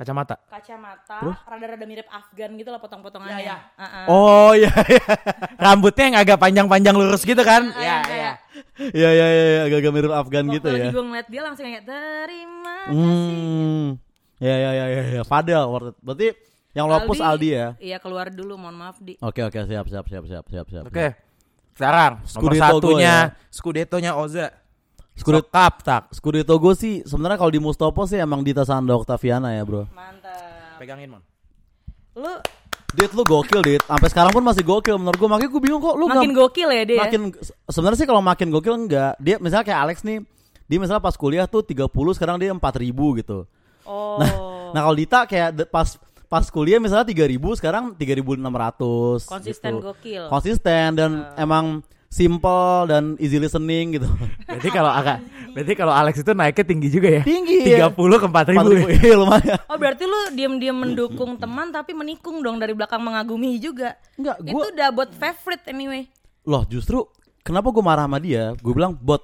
Kacamata. 0.00 0.40
Kacamata, 0.48 1.20
Terus? 1.20 1.36
rada-rada 1.44 1.84
mirip 1.84 2.08
Afgan 2.08 2.56
gitu 2.56 2.72
lah 2.72 2.80
potong-potongannya. 2.80 3.36
Ya, 3.44 3.52
ya. 3.52 3.56
Uh-uh. 3.76 4.04
Oh 4.08 4.52
iya 4.56 4.72
iya. 4.88 5.04
Rambutnya 5.60 6.04
yang 6.08 6.16
agak 6.24 6.40
panjang-panjang 6.40 6.96
lurus 6.96 7.20
gitu 7.20 7.44
kan? 7.44 7.68
Iya, 7.76 7.84
iya. 7.84 7.98
kayak, 8.08 8.34
Iya 8.96 9.10
iya 9.12 9.26
iya 9.28 9.44
iya, 9.44 9.60
agak-agak 9.68 9.92
mirip 9.92 10.12
Afgan 10.16 10.48
Waktu 10.48 10.56
gitu 10.56 10.68
ya. 10.72 10.88
gue 10.88 11.04
ngeliat 11.04 11.28
dia 11.28 11.42
langsung 11.44 11.64
kayak 11.68 11.84
terima 11.84 12.76
kasih. 12.88 12.96
Hmm. 12.96 13.86
Ya 14.40 14.56
ya 14.56 14.70
ya 14.72 14.86
ya 14.88 15.02
ya. 15.20 15.22
Fadel 15.28 15.62
worth 15.68 15.92
it. 15.92 15.96
Berarti 16.00 16.28
yang 16.72 16.86
lopus 16.88 17.18
Aldi 17.20 17.48
ya. 17.52 17.68
Iya 17.76 17.96
keluar 18.00 18.32
dulu, 18.32 18.56
mohon 18.56 18.80
maaf 18.80 18.96
di. 19.04 19.20
Oke 19.20 19.44
oke 19.44 19.58
siap 19.68 19.84
siap 19.84 20.06
siap 20.08 20.24
siap 20.24 20.44
siap 20.48 20.66
siap. 20.72 20.84
Oke. 20.88 21.12
Sekarang 21.76 22.24
nomor 22.24 22.52
Scudetto 22.56 22.64
satunya 22.64 23.04
ya. 23.04 23.18
Scudetto-nya 23.52 24.12
Oza. 24.16 24.48
Scudetto- 25.20 25.46
Sokap 25.46 25.74
tak. 25.80 26.02
Scudetto 26.10 26.56
gue 26.56 26.72
sih 26.72 26.94
sebenarnya 27.02 27.36
kalau 27.36 27.48
di 27.48 27.58
Mustopo 27.58 28.02
sih 28.02 28.16
emang 28.16 28.40
Dita 28.40 28.62
Sanda 28.62 28.92
Octaviana 28.92 29.52
ya 29.52 29.62
bro. 29.62 29.84
Mantap. 29.86 30.76
Pegangin, 30.76 31.12
Mon. 31.12 31.22
Lu 32.16 32.32
Dit 32.90 33.12
lu 33.12 33.22
gokil 33.22 33.60
Dit. 33.60 33.82
Sampai 33.82 34.08
sekarang 34.08 34.30
pun 34.30 34.42
masih 34.42 34.60
gokil 34.62 34.96
menurut 34.96 35.14
gue. 35.14 35.28
Makanya 35.28 35.46
gue 35.48 35.60
bingung 35.60 35.78
kok 35.78 35.94
lu 35.94 36.04
makin 36.06 36.26
nggak- 36.26 36.40
gokil 36.42 36.68
ya 36.68 36.82
dia. 36.82 36.98
makin 36.98 37.20
sebenarnya 37.64 37.98
sih 37.98 38.08
kalau 38.08 38.18
makin 38.20 38.48
gokil 38.48 38.74
enggak. 38.74 39.14
Dia 39.16 39.36
misalnya 39.36 39.62
kayak 39.62 39.80
Alex 39.80 39.96
nih, 40.02 40.18
dia 40.64 40.78
misalnya 40.78 40.98
pas 40.98 41.14
kuliah 41.14 41.44
tuh 41.44 41.62
30 41.62 41.86
sekarang 42.10 42.36
dia 42.36 42.50
4000 42.50 42.90
gitu. 43.14 43.46
Oh. 43.84 44.18
Nah 44.70 44.80
kalau 44.80 44.96
Dita 44.96 45.22
kayak 45.24 45.50
de- 45.52 45.66
pas 45.66 45.86
pas 46.26 46.46
kuliah 46.46 46.78
misalnya 46.78 47.02
3000 47.04 47.26
sekarang 47.54 47.90
3600 47.94 49.22
Konsisten 49.24 49.72
gitu. 49.72 49.82
gokil. 49.84 50.22
Konsisten 50.26 50.88
dan 50.94 51.10
emang 51.36 51.82
simple 52.10 52.90
dan 52.90 53.14
easy 53.22 53.38
listening 53.38 53.94
gitu. 53.96 54.08
Berarti 54.44 54.68
kalau 54.68 54.90
agak 54.90 55.22
berarti 55.54 55.72
kalau 55.78 55.94
Alex 55.94 56.18
itu 56.18 56.34
naiknya 56.34 56.64
tinggi 56.66 56.88
juga 56.90 57.08
ya? 57.08 57.22
Tinggi 57.22 57.58
ya. 57.70 57.86
30 57.86 57.94
ke 57.94 58.26
4000. 58.26 58.98
4000 58.98 59.06
iya 59.06 59.14
lumayan. 59.16 59.58
Oh 59.70 59.78
berarti 59.78 60.04
lu 60.04 60.20
diam-diam 60.34 60.74
mendukung 60.74 61.38
teman 61.38 61.70
tapi 61.70 61.94
menikung 61.94 62.42
dong 62.42 62.58
dari 62.58 62.74
belakang 62.74 62.98
mengagumi 62.98 63.62
juga. 63.62 63.94
Enggak, 64.18 64.42
Itu 64.42 64.50
gua 64.50 64.64
udah 64.74 64.88
buat 64.90 65.10
favorite 65.14 65.64
anyway. 65.70 66.10
loh 66.40 66.66
justru 66.66 67.06
kenapa 67.46 67.70
gue 67.70 67.84
marah 67.84 68.10
sama 68.10 68.18
dia? 68.18 68.58
Gue 68.58 68.74
bilang 68.74 68.92
bot 68.92 69.22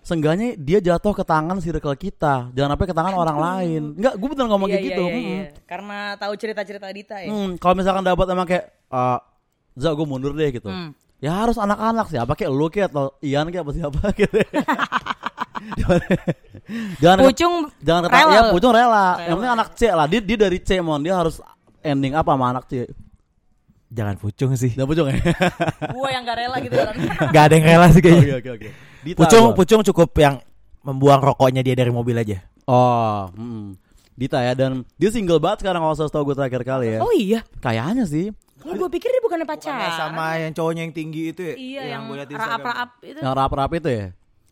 Seenggaknya 0.00 0.56
dia 0.56 0.80
jatuh 0.80 1.12
ke 1.12 1.20
tangan 1.20 1.60
circle 1.60 1.92
kita, 1.92 2.48
jangan 2.56 2.72
sampai 2.72 2.88
ke 2.88 2.96
tangan 2.96 3.12
orang 3.12 3.36
lain. 3.36 3.82
Enggak, 3.92 4.16
gue 4.16 4.28
bener 4.32 4.46
ngomong 4.48 4.64
Iya, 4.64 4.72
kayak 4.72 4.80
iya, 4.80 4.88
gitu. 4.96 5.04
iya, 5.04 5.18
iya. 5.20 5.44
Karena 5.68 5.98
tahu 6.16 6.32
cerita-cerita 6.32 6.88
Dita 6.88 7.16
ya. 7.20 7.28
Hmm, 7.28 7.60
kalau 7.60 7.76
misalkan 7.76 8.00
dapat 8.00 8.24
emang 8.32 8.48
kayak 8.48 8.72
eh 8.88 9.18
Za 9.76 9.92
gue 9.92 10.06
mundur 10.08 10.32
deh 10.32 10.48
gitu. 10.48 10.72
Hmm. 10.72 10.96
Ya 11.18 11.34
harus 11.34 11.58
anak-anak 11.58 12.06
siapa 12.14 12.32
kayak 12.38 12.50
lu 12.54 12.70
kayak 12.70 12.94
atau 12.94 13.10
Ian 13.18 13.50
kayak 13.50 13.66
apa 13.66 13.72
siapa 13.74 14.00
gitu. 14.22 14.38
jangan 15.82 16.00
jangan 17.02 17.18
Pucung 17.26 17.54
jangan 17.82 18.00
kata 18.06 18.14
rela 18.14 18.30
ya. 18.30 18.42
Pucung 18.54 18.72
rela. 18.72 18.86
Rela. 18.86 19.26
Yang 19.26 19.36
penting 19.42 19.54
anak 19.58 19.68
C 19.74 19.80
lah. 19.90 20.06
Dia, 20.06 20.20
dia 20.22 20.38
dari 20.38 20.58
C 20.62 20.78
mon, 20.78 21.02
dia 21.02 21.18
harus 21.18 21.42
ending 21.82 22.14
apa 22.14 22.30
sama 22.38 22.46
anak 22.54 22.64
C. 22.70 22.86
Jangan 23.88 24.14
pucung 24.20 24.52
sih. 24.54 24.70
Jangan 24.76 24.88
Pucung 24.94 25.06
ya. 25.08 25.16
Gua 25.96 26.08
yang 26.12 26.22
gak 26.28 26.36
rela 26.38 26.56
gitu 26.60 26.76
kan. 26.86 26.94
Gak 27.32 27.42
ada 27.50 27.54
yang 27.56 27.66
rela 27.66 27.86
sih 27.90 28.02
kayaknya. 28.04 28.36
Oke 28.36 28.36
oke 28.38 28.50
oke. 28.54 28.68
Pucung 29.16 29.44
gua. 29.50 29.56
pucung 29.56 29.80
cukup 29.80 30.10
yang 30.20 30.34
membuang 30.84 31.20
rokoknya 31.24 31.64
dia 31.64 31.74
dari 31.74 31.90
mobil 31.90 32.14
aja. 32.14 32.44
Oh, 32.68 33.32
hmm. 33.32 33.74
Dita 34.18 34.44
ya 34.44 34.52
dan 34.52 34.84
dia 35.00 35.08
single 35.08 35.40
banget 35.40 35.64
sekarang 35.64 35.80
kalau 35.80 35.94
saya 35.96 36.10
tahu 36.10 36.30
gue 36.30 36.36
terakhir 36.36 36.62
kali 36.66 36.86
ya. 36.94 37.00
oh 37.00 37.12
iya. 37.14 37.40
Kayaknya 37.64 38.04
sih. 38.04 38.28
Oh, 38.60 38.74
gue 38.74 38.88
pikir 38.90 39.08
dia 39.08 39.20
bukannya 39.20 39.44
pacaran. 39.44 39.92
sama 39.92 40.34
yang 40.36 40.50
cowoknya 40.50 40.82
yang 40.82 40.90
tinggi 40.90 41.30
itu 41.30 41.40
ya? 41.40 41.54
Iya 41.54 41.82
yang, 41.92 42.02
di 42.06 42.26
Instagram. 42.28 42.58
raap-raap 42.58 42.90
itu. 43.00 43.18
Yang 43.18 43.34
rap-rap 43.34 43.70
itu 43.72 43.88
ya. 43.88 44.06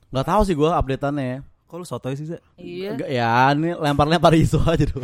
Nggak 0.09 0.27
tahu 0.27 0.40
sih 0.42 0.55
gue 0.55 0.71
updateannya 0.71 1.25
ya. 1.25 1.38
Kok 1.66 1.77
lu 1.77 1.85
sotoy 1.85 2.14
sih, 2.14 2.27
Za? 2.27 2.38
Iya. 2.55 2.95
Enggak 2.95 3.11
ya, 3.11 3.27
ini 3.51 3.75
lempar-lempar 3.75 4.31
isu 4.33 4.62
aja 4.62 4.85
dulu. 4.85 5.03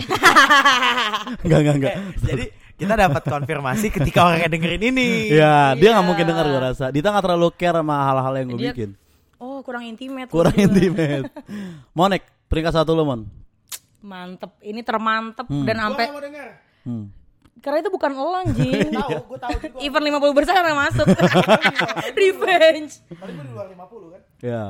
Enggak 1.43 1.59
enggak 1.61 1.77
enggak. 1.77 1.95
Jadi 2.21 2.45
kita 2.73 2.95
dapat 2.97 3.23
konfirmasi 3.25 3.87
ketika 3.91 4.21
orang 4.25 4.41
yang 4.41 4.53
dengerin 4.53 4.83
ini. 4.89 5.09
Ya, 5.29 5.75
dia 5.75 5.91
nggak 5.91 5.99
Iya. 5.99 6.07
mungkin 6.07 6.25
dengar 6.25 6.47
gue 6.47 6.61
rasa. 6.63 6.85
Dita 6.89 7.11
nggak 7.11 7.25
terlalu 7.25 7.49
care 7.53 7.75
sama 7.77 7.97
hal-hal 8.05 8.33
yang 8.37 8.47
gue 8.49 8.61
Dia- 8.61 8.73
bikin. 8.73 8.91
Oh 9.37 9.59
kurang 9.61 9.83
intimate. 9.83 10.31
Kurang 10.31 10.55
berdua. 10.55 10.71
intimate. 10.71 11.27
Monek, 11.99 12.23
peringkat 12.47 12.73
satu 12.73 12.95
lo 12.95 13.03
Mon. 13.03 13.27
Mantep. 14.01 14.55
Ini 14.61 14.81
termantep 14.83 15.47
Hmm. 15.47 15.67
dan 15.67 15.77
sampai 15.81 16.07
mau 16.09 16.23
denger. 16.23 16.49
Hmm. 16.83 17.07
Karena 17.61 17.79
itu 17.79 17.91
bukan 17.91 18.11
lo 18.11 18.33
anjing. 18.35 18.89
Tahu, 18.91 19.19
gue 19.29 19.39
tahu 19.39 19.53
juga. 19.59 19.79
Event 19.79 20.05
50 20.09 20.39
besar 20.39 20.63
yang 20.63 20.79
masuk. 20.79 21.07
Revenge. 22.19 22.93
Tadi 23.05 23.31
gue 23.31 23.45
di 23.45 23.53
luar 23.53 23.67
50 23.69 24.15
kan. 24.15 24.21
Ya. 24.41 24.65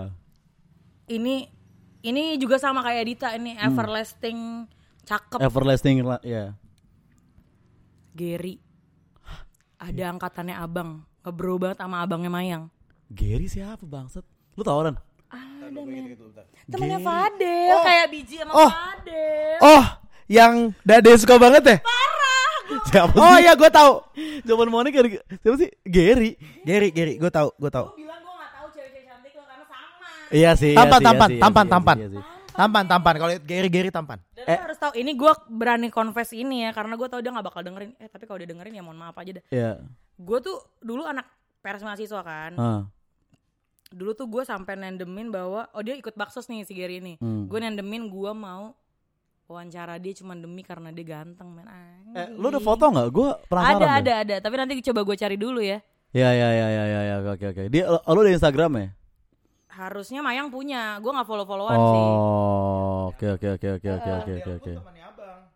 Ini 1.07 1.35
ini 2.03 2.23
juga 2.37 2.57
sama 2.57 2.83
kayak 2.83 3.05
Dita 3.07 3.29
ini 3.33 3.55
Hmm. 3.55 3.66
everlasting 3.68 4.38
cakep 5.03 5.38
Everlasting 5.38 6.03
la- 6.03 6.23
ya. 6.23 6.57
Gary. 8.12 8.59
Ada 9.77 10.11
angkatannya 10.11 10.55
abang. 10.55 11.03
Ngebro 11.23 11.55
banget 11.57 11.79
sama 11.79 12.03
abangnya 12.03 12.29
Mayang. 12.29 12.64
Gary 13.09 13.47
siapa 13.47 13.83
bangsat? 13.83 14.27
Lu 14.53 14.62
tau 14.62 14.83
kan? 14.83 14.99
Ada 15.29 15.81
men. 15.81 16.12
Temennya 16.64 16.99
Fadel 16.99 17.77
kayak 17.81 18.07
biji 18.09 18.37
sama 18.37 18.53
Oh. 18.53 18.68
Fadel. 18.68 19.59
Oh, 19.61 19.85
yang 20.27 20.53
Dade 20.83 21.11
suka 21.16 21.37
banget 21.37 21.62
ya? 21.64 21.77
Siapa 22.88 23.12
Oh 23.12 23.35
sih? 23.35 23.42
iya, 23.42 23.53
gue 23.53 23.68
tahu. 23.68 23.92
Zaman 24.42 24.68
Monek 24.68 24.92
Gary- 24.92 25.22
siapa 25.37 25.57
sih? 25.57 25.70
Gary. 25.83 26.31
Gary, 26.62 26.88
Gary, 26.88 27.14
gue 27.16 27.29
tahu, 27.29 27.51
gue 27.53 27.68
tahu. 27.68 27.87
bilang 27.94 28.18
gue 28.18 28.35
gak 28.35 28.51
tahu 28.53 28.66
cewek-cewek 28.70 29.05
cantik 29.05 29.33
lo 29.33 29.42
karena 29.42 29.64
sama. 29.64 30.07
Iya 30.31 30.51
sih. 30.55 30.72
Tampan, 30.72 30.88
iya 30.92 30.98
sih, 30.98 31.05
tampan, 31.05 31.29
iya 31.29 31.40
tampan, 31.40 31.64
iya 31.64 31.68
sih, 31.68 31.72
tampan. 31.72 31.96
iya 31.96 32.09
sih. 32.11 32.22
Tampan, 32.53 32.85
tampan. 32.87 33.14
Kalau 33.16 33.33
Gary, 33.40 33.68
Gary 33.68 33.90
tampan. 33.90 34.18
Dan 34.33 34.46
Eh. 34.46 34.59
harus 34.59 34.77
tahu 34.77 34.92
ini 34.94 35.12
gue 35.12 35.33
berani 35.48 35.88
confess 35.88 36.31
ini 36.33 36.62
ya 36.62 36.70
karena 36.70 36.94
gue 36.94 37.07
tahu 37.07 37.20
dia 37.20 37.31
gak 37.31 37.46
bakal 37.46 37.61
dengerin. 37.61 37.96
Eh 37.96 38.07
tapi 38.07 38.25
kalau 38.25 38.38
dia 38.38 38.48
dengerin 38.48 38.72
ya 38.72 38.83
mohon 38.83 38.96
maaf 38.96 39.16
aja 39.16 39.33
dah. 39.33 39.44
Iya. 39.48 39.72
Gue 40.14 40.38
tuh 40.38 40.57
dulu 40.79 41.03
anak 41.03 41.25
pers 41.59 41.81
mahasiswa 41.81 42.20
kan. 42.20 42.53
Ah. 42.55 42.83
Dulu 43.88 44.12
tuh 44.12 44.25
gue 44.25 44.42
sampai 44.42 44.72
nandemin 44.75 45.29
bahwa 45.29 45.68
oh 45.70 45.81
dia 45.81 45.92
ikut 45.92 46.12
baksos 46.12 46.44
nih 46.46 46.62
si 46.62 46.72
Gary 46.72 46.98
ini. 46.98 47.16
Hmm. 47.18 47.44
Gue 47.44 47.59
nandemin 47.59 48.07
gue 48.07 48.33
mau 48.33 48.72
wawancara 49.53 50.01
dia 50.01 50.12
cuma 50.15 50.33
demi 50.33 50.61
karena 50.61 50.88
dia 50.88 51.05
ganteng 51.05 51.53
men. 51.53 51.69
Eh, 52.12 52.29
lu 52.33 52.49
ada 52.49 52.59
foto 52.59 52.88
nggak? 52.88 53.09
Gue 53.09 53.29
penasaran. 53.47 53.77
Ada 53.77 53.85
deh. 53.85 53.93
ada 54.01 54.12
ada, 54.19 54.37
tapi 54.41 54.55
nanti 54.57 54.81
coba 54.81 55.01
gue 55.03 55.17
cari 55.17 55.37
dulu 55.37 55.61
ya. 55.61 55.79
Ya 56.11 56.29
ya 56.29 56.49
ya 56.51 56.67
ya 56.69 56.85
ya 56.85 57.01
ya 57.05 57.17
oke 57.23 57.47
oke. 57.47 57.62
Dia 57.69 57.85
lu 57.87 57.99
lu 57.99 58.19
ada 58.21 58.33
Instagram 58.33 58.73
ya? 58.77 58.88
Harusnya 59.69 60.21
Mayang 60.21 60.49
punya, 60.49 61.01
gue 61.01 61.09
nggak 61.09 61.25
follow 61.25 61.45
followan 61.45 61.73
sih. 61.73 62.05
Oh, 62.05 63.01
oke 63.09 63.27
oke 63.37 63.47
oke 63.57 63.69
oke 63.81 63.88
oke 63.91 64.11
oke 64.11 64.33
oke 64.35 64.51
oke. 64.61 64.73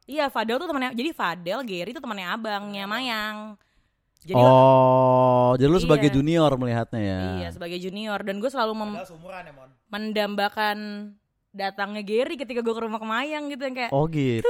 Iya 0.07 0.31
Fadel 0.31 0.57
tuh 0.57 0.69
temannya, 0.71 0.95
jadi 0.95 1.11
Fadel 1.13 1.61
Gary 1.61 1.91
tuh 1.93 2.01
temannya 2.01 2.31
abangnya 2.31 2.85
Mayang. 2.87 3.37
Jadi 4.23 4.35
Oh, 4.35 5.55
jadi 5.55 5.69
lu 5.69 5.79
sebagai 5.79 6.09
Iya. 6.09 6.15
junior 6.15 6.51
melihatnya 6.57 6.99
ya. 6.99 7.19
iya 7.39 7.49
sebagai 7.53 7.79
junior 7.79 8.19
dan 8.23 8.41
gue 8.41 8.49
selalu 8.49 8.73
mem- 8.75 8.99
ya 8.99 9.53
mon. 9.53 9.71
mendambakan 9.87 10.79
datangnya 11.57 12.05
Gary 12.05 12.37
ketika 12.37 12.61
gue 12.61 12.71
ke 12.71 12.83
rumah 12.85 13.01
ke 13.01 13.09
Mayang 13.09 13.49
gitu 13.49 13.63
yang 13.65 13.73
kayak 13.75 13.91
Oh 13.91 14.05
gitu. 14.07 14.45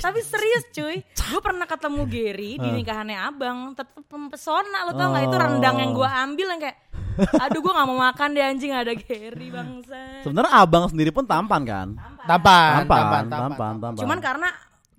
Tapi 0.00 0.20
serius 0.24 0.64
cuy, 0.72 1.04
gue 1.04 1.40
pernah 1.40 1.68
ketemu 1.68 2.02
Gary 2.08 2.56
di 2.56 2.68
nikahannya 2.72 3.20
abang, 3.20 3.76
tetep 3.76 4.00
mempesona 4.10 4.88
lo 4.88 4.96
tau 4.96 5.12
gak 5.12 5.28
itu 5.28 5.36
rendang 5.36 5.76
yang 5.78 5.92
gue 5.92 6.08
ambil 6.08 6.46
yang 6.50 6.60
kayak, 6.60 6.78
aduh 7.36 7.60
gue 7.60 7.70
gak 7.70 7.86
mau 7.86 8.00
makan 8.00 8.28
deh 8.32 8.42
anjing 8.42 8.72
ada 8.72 8.96
Gary 8.96 9.52
bangsa. 9.52 10.24
Sebenarnya 10.24 10.52
abang 10.56 10.88
sendiri 10.88 11.12
pun 11.12 11.28
tampan 11.28 11.62
kan? 11.62 11.88
Tampan, 12.24 12.70
Tampan, 12.88 13.22
tampan, 13.28 13.74
tampan. 13.78 14.00
Cuman 14.00 14.18
karena 14.18 14.48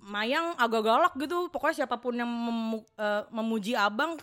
Mayang 0.02 0.58
agak 0.58 0.82
galak 0.82 1.14
gitu, 1.14 1.46
pokoknya 1.48 1.86
siapa 1.86 1.94
pun 1.94 2.12
yang 2.12 2.26
memu- 2.26 2.90
eh, 2.98 3.22
memuji 3.30 3.72
abang, 3.72 4.18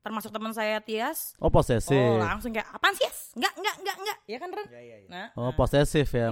termasuk 0.00 0.30
teman 0.30 0.52
saya 0.52 0.80
Tias, 0.80 1.32
Oh 1.38 1.48
posesif. 1.48 1.92
oh 1.92 2.16
langsung 2.18 2.50
kayak 2.50 2.68
apaan 2.70 2.92
sih? 2.92 3.04
Yes? 3.04 3.18
Enggak, 3.36 3.52
enggak, 3.56 3.76
enggak, 3.78 3.96
enggak, 4.00 4.18
ya 4.26 4.36
kan 4.36 4.48
Ren? 4.50 4.66
Nah, 5.06 5.26
Oh 5.36 5.50
posesif 5.52 6.08
ya. 6.10 6.28